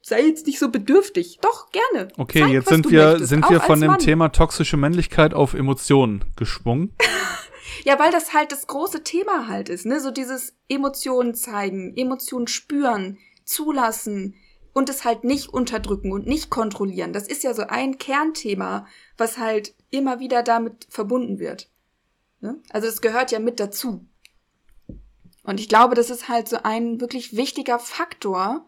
[0.02, 1.38] Sei jetzt nicht so bedürftig.
[1.40, 2.08] Doch, gerne.
[2.16, 3.98] Okay, Zeig, jetzt sind wir, möchtest, sind wir von dem Mann.
[3.98, 6.96] Thema toxische Männlichkeit auf Emotionen geschwungen.
[7.84, 10.00] ja, weil das halt das große Thema halt ist, ne?
[10.00, 14.36] So dieses Emotionen zeigen, Emotionen spüren, zulassen
[14.72, 17.12] und es halt nicht unterdrücken und nicht kontrollieren.
[17.12, 21.70] Das ist ja so ein Kernthema, was halt immer wieder damit verbunden wird.
[22.40, 22.60] Ne?
[22.70, 24.04] Also es gehört ja mit dazu.
[25.44, 28.66] Und ich glaube, das ist halt so ein wirklich wichtiger Faktor,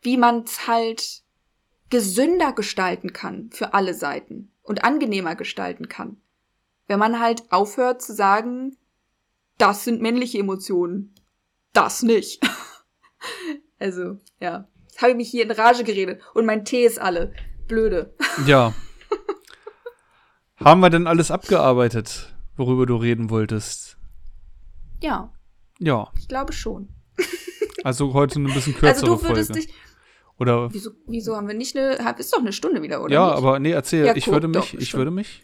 [0.00, 1.22] wie man es halt
[1.90, 6.20] gesünder gestalten kann für alle Seiten und angenehmer gestalten kann.
[6.86, 8.76] Wenn man halt aufhört zu sagen,
[9.58, 11.14] das sind männliche Emotionen,
[11.72, 12.42] das nicht.
[13.78, 14.68] also, ja.
[14.88, 17.32] Jetzt habe ich mich hier in Rage geredet und mein Tee ist alle.
[17.66, 18.14] Blöde.
[18.46, 18.74] Ja,
[20.64, 23.96] Haben wir denn alles abgearbeitet, worüber du reden wolltest?
[25.02, 25.32] Ja.
[25.78, 26.10] Ja.
[26.18, 26.88] Ich glaube schon.
[27.84, 29.66] Also heute eine bisschen kürzere also du würdest Folge.
[29.66, 29.74] Dich,
[30.38, 33.38] oder wieso, wieso haben wir nicht eine ist doch eine Stunde wieder oder Ja, nicht?
[33.38, 35.42] aber nee, erzähl, ja, ich würde mich, ich würde mich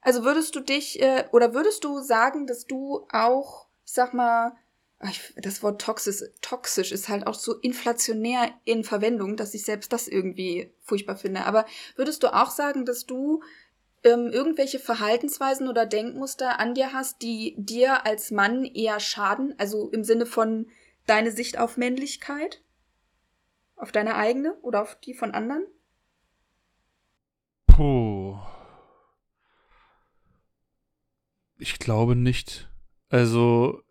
[0.00, 4.52] Also würdest du dich äh, oder würdest du sagen, dass du auch, ich sag mal,
[5.36, 10.08] das Wort toxisch, toxisch ist halt auch so inflationär in Verwendung, dass ich selbst das
[10.08, 11.44] irgendwie furchtbar finde.
[11.44, 11.66] Aber
[11.96, 13.42] würdest du auch sagen, dass du
[14.04, 19.54] ähm, irgendwelche Verhaltensweisen oder Denkmuster an dir hast, die dir als Mann eher schaden?
[19.58, 20.66] Also im Sinne von
[21.06, 22.62] deine Sicht auf Männlichkeit?
[23.76, 25.66] Auf deine eigene oder auf die von anderen?
[27.66, 28.38] Puh.
[31.58, 32.68] Ich glaube nicht.
[33.08, 33.82] Also,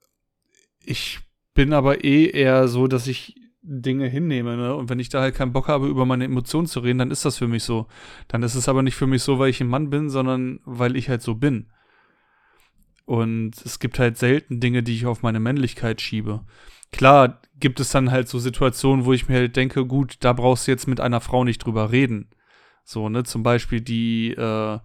[0.83, 1.19] ich
[1.53, 4.75] bin aber eh eher so, dass ich Dinge hinnehme, ne?
[4.75, 7.23] Und wenn ich da halt keinen Bock habe, über meine Emotionen zu reden, dann ist
[7.23, 7.87] das für mich so.
[8.27, 10.97] Dann ist es aber nicht für mich so, weil ich ein Mann bin, sondern weil
[10.97, 11.67] ich halt so bin.
[13.05, 16.41] Und es gibt halt selten Dinge, die ich auf meine Männlichkeit schiebe.
[16.91, 20.67] Klar gibt es dann halt so Situationen, wo ich mir halt denke, gut, da brauchst
[20.67, 22.29] du jetzt mit einer Frau nicht drüber reden.
[22.83, 23.23] So, ne?
[23.23, 24.79] Zum Beispiel die, äh,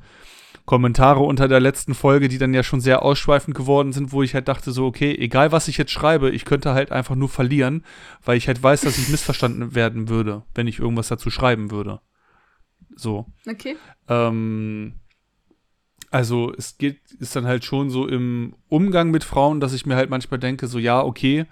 [0.68, 4.34] Kommentare unter der letzten Folge, die dann ja schon sehr ausschweifend geworden sind, wo ich
[4.34, 7.86] halt dachte, so, okay, egal was ich jetzt schreibe, ich könnte halt einfach nur verlieren,
[8.22, 12.00] weil ich halt weiß, dass ich missverstanden werden würde, wenn ich irgendwas dazu schreiben würde.
[12.94, 13.24] So.
[13.48, 13.76] Okay.
[14.08, 15.00] Ähm,
[16.10, 19.96] also es geht, ist dann halt schon so im Umgang mit Frauen, dass ich mir
[19.96, 21.46] halt manchmal denke, so, ja, okay,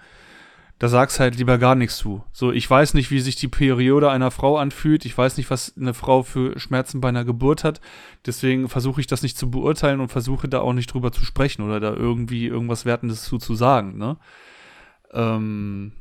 [0.79, 2.23] da sagst halt lieber gar nichts zu.
[2.31, 5.05] So, ich weiß nicht, wie sich die Periode einer Frau anfühlt.
[5.05, 7.81] Ich weiß nicht, was eine Frau für Schmerzen bei einer Geburt hat.
[8.25, 11.63] Deswegen versuche ich das nicht zu beurteilen und versuche da auch nicht drüber zu sprechen
[11.63, 14.17] oder da irgendwie irgendwas Wertendes zu, zu sagen, ne?
[15.13, 15.93] Ähm,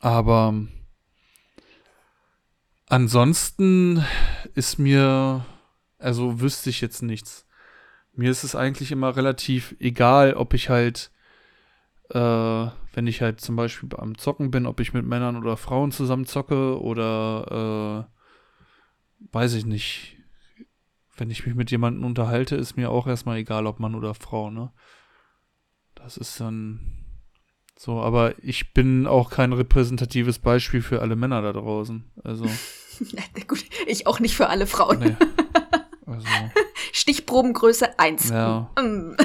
[0.00, 0.54] aber
[2.88, 4.04] ansonsten
[4.54, 5.44] ist mir,
[5.98, 7.46] also wüsste ich jetzt nichts.
[8.14, 11.10] Mir ist es eigentlich immer relativ egal, ob ich halt
[12.10, 15.92] äh, wenn ich halt zum Beispiel am Zocken bin, ob ich mit Männern oder Frauen
[15.92, 20.16] zusammen zocke oder äh, weiß ich nicht.
[21.14, 24.50] Wenn ich mich mit jemandem unterhalte, ist mir auch erstmal egal, ob Mann oder Frau,
[24.50, 24.72] ne?
[25.94, 27.04] Das ist dann
[27.78, 32.10] so, aber ich bin auch kein repräsentatives Beispiel für alle Männer da draußen.
[32.24, 32.46] Also.
[33.46, 34.98] Gut, ich auch nicht für alle Frauen.
[35.00, 35.16] Nee.
[36.08, 36.28] Also.
[36.92, 38.28] Stichprobengröße 1.
[38.28, 38.70] Ja.
[38.80, 39.16] Mm.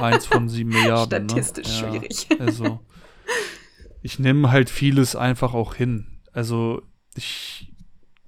[0.00, 1.26] Eins von sieben Milliarden.
[1.26, 1.30] Ne?
[1.30, 1.86] Statistisch ne?
[1.86, 2.26] ja, schwierig.
[2.40, 2.80] Also,
[4.02, 6.06] ich nehme halt vieles einfach auch hin.
[6.32, 6.82] Also,
[7.14, 7.72] ich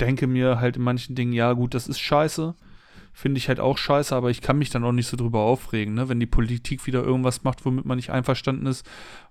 [0.00, 2.54] denke mir halt in manchen Dingen, ja, gut, das ist scheiße.
[3.12, 5.94] Finde ich halt auch scheiße, aber ich kann mich dann auch nicht so drüber aufregen,
[5.94, 6.08] ne?
[6.08, 8.84] Wenn die Politik wieder irgendwas macht, womit man nicht einverstanden ist,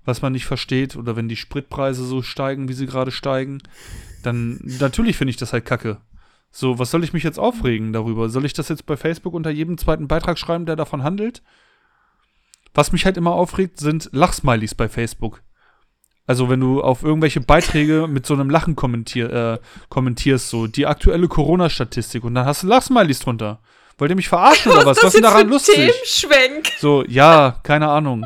[0.06, 3.62] was man nicht versteht, oder wenn die Spritpreise so steigen, wie sie gerade steigen,
[4.24, 6.00] dann natürlich finde ich das halt kacke.
[6.50, 8.30] So, was soll ich mich jetzt aufregen darüber?
[8.30, 11.41] Soll ich das jetzt bei Facebook unter jedem zweiten Beitrag schreiben, der davon handelt?
[12.74, 15.41] Was mich halt immer aufregt, sind Lachsmilies bei Facebook.
[16.26, 19.59] Also wenn du auf irgendwelche Beiträge mit so einem Lachen kommentier, äh,
[19.89, 23.59] kommentierst, so die aktuelle Corona-Statistik und dann hast du Lachsmilies drunter.
[23.97, 24.97] Wollt ihr mich verarschen oder was?
[24.97, 25.76] Was ist denn daran lustig?
[25.76, 26.71] Themenschwenk.
[26.80, 28.26] So, ja, keine Ahnung.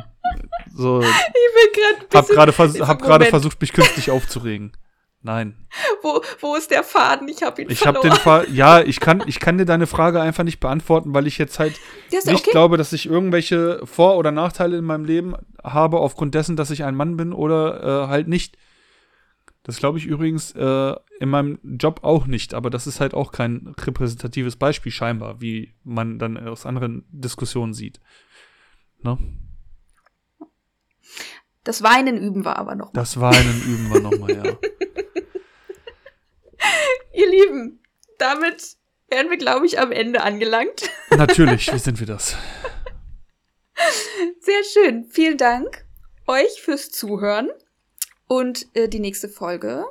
[0.74, 4.74] So, ich bin grad hab gerade vers hab versucht, mich künstlich aufzuregen.
[5.22, 5.68] Nein.
[6.04, 7.28] Wo, wo ist der Faden?
[7.28, 8.06] Ich habe ihn ich verloren.
[8.06, 8.56] Ich habe den Faden.
[8.56, 11.74] Ja, ich kann, ich kann dir deine Frage einfach nicht beantworten, weil ich jetzt halt
[12.12, 12.52] nicht okay.
[12.52, 16.84] glaube, dass ich irgendwelche Vor- oder Nachteile in meinem Leben habe, aufgrund dessen, dass ich
[16.84, 18.58] ein Mann bin oder äh, halt nicht.
[19.64, 23.34] Das glaube ich übrigens äh, in meinem Job auch nicht, aber das ist halt auch
[23.34, 28.00] kein repräsentatives Beispiel scheinbar, wie man dann aus anderen Diskussionen sieht.
[29.02, 29.18] Ne?
[31.68, 32.94] Das Weinen üben wir aber noch.
[32.94, 33.02] Mal.
[33.02, 34.44] Das Weinen üben wir noch mal, ja.
[37.14, 37.82] Ihr Lieben,
[38.18, 38.78] damit
[39.10, 40.90] wären wir, glaube ich, am Ende angelangt.
[41.10, 42.38] Natürlich, wie sind wir das?
[44.40, 45.04] Sehr schön.
[45.10, 45.86] Vielen Dank
[46.26, 47.50] euch fürs Zuhören.
[48.28, 49.84] Und äh, die nächste Folge,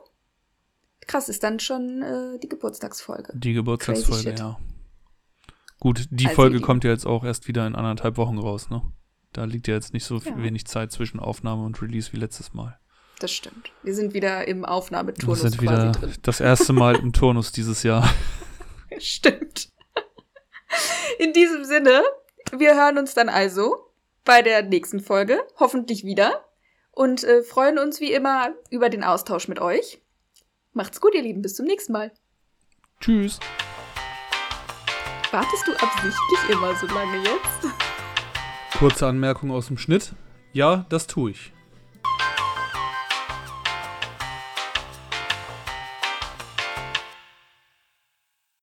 [1.07, 3.35] krass, ist dann schon äh, die Geburtstagsfolge.
[3.37, 4.59] Die Geburtstagsfolge, ja.
[5.79, 8.81] Gut, die also Folge kommt ja jetzt auch erst wieder in anderthalb Wochen raus, ne?
[9.37, 10.43] Da liegt ja jetzt nicht so ja.
[10.43, 12.79] wenig Zeit zwischen Aufnahme und Release wie letztes Mal.
[13.19, 13.71] Das stimmt.
[13.83, 16.15] Wir sind wieder im Aufnahmeturnus Wir sind wieder drin.
[16.23, 18.09] das erste Mal im Turnus dieses Jahr.
[18.99, 19.69] Stimmt.
[21.19, 22.03] In diesem Sinne,
[22.57, 23.91] wir hören uns dann also
[24.25, 26.43] bei der nächsten Folge, hoffentlich wieder,
[26.93, 30.01] und äh, freuen uns wie immer über den Austausch mit euch.
[30.73, 32.11] Macht's gut, ihr Lieben, bis zum nächsten Mal.
[33.01, 33.39] Tschüss.
[35.31, 37.86] Wartest du absichtlich immer so lange jetzt?
[38.79, 40.13] Kurze Anmerkung aus dem Schnitt.
[40.53, 41.53] Ja, das tue ich.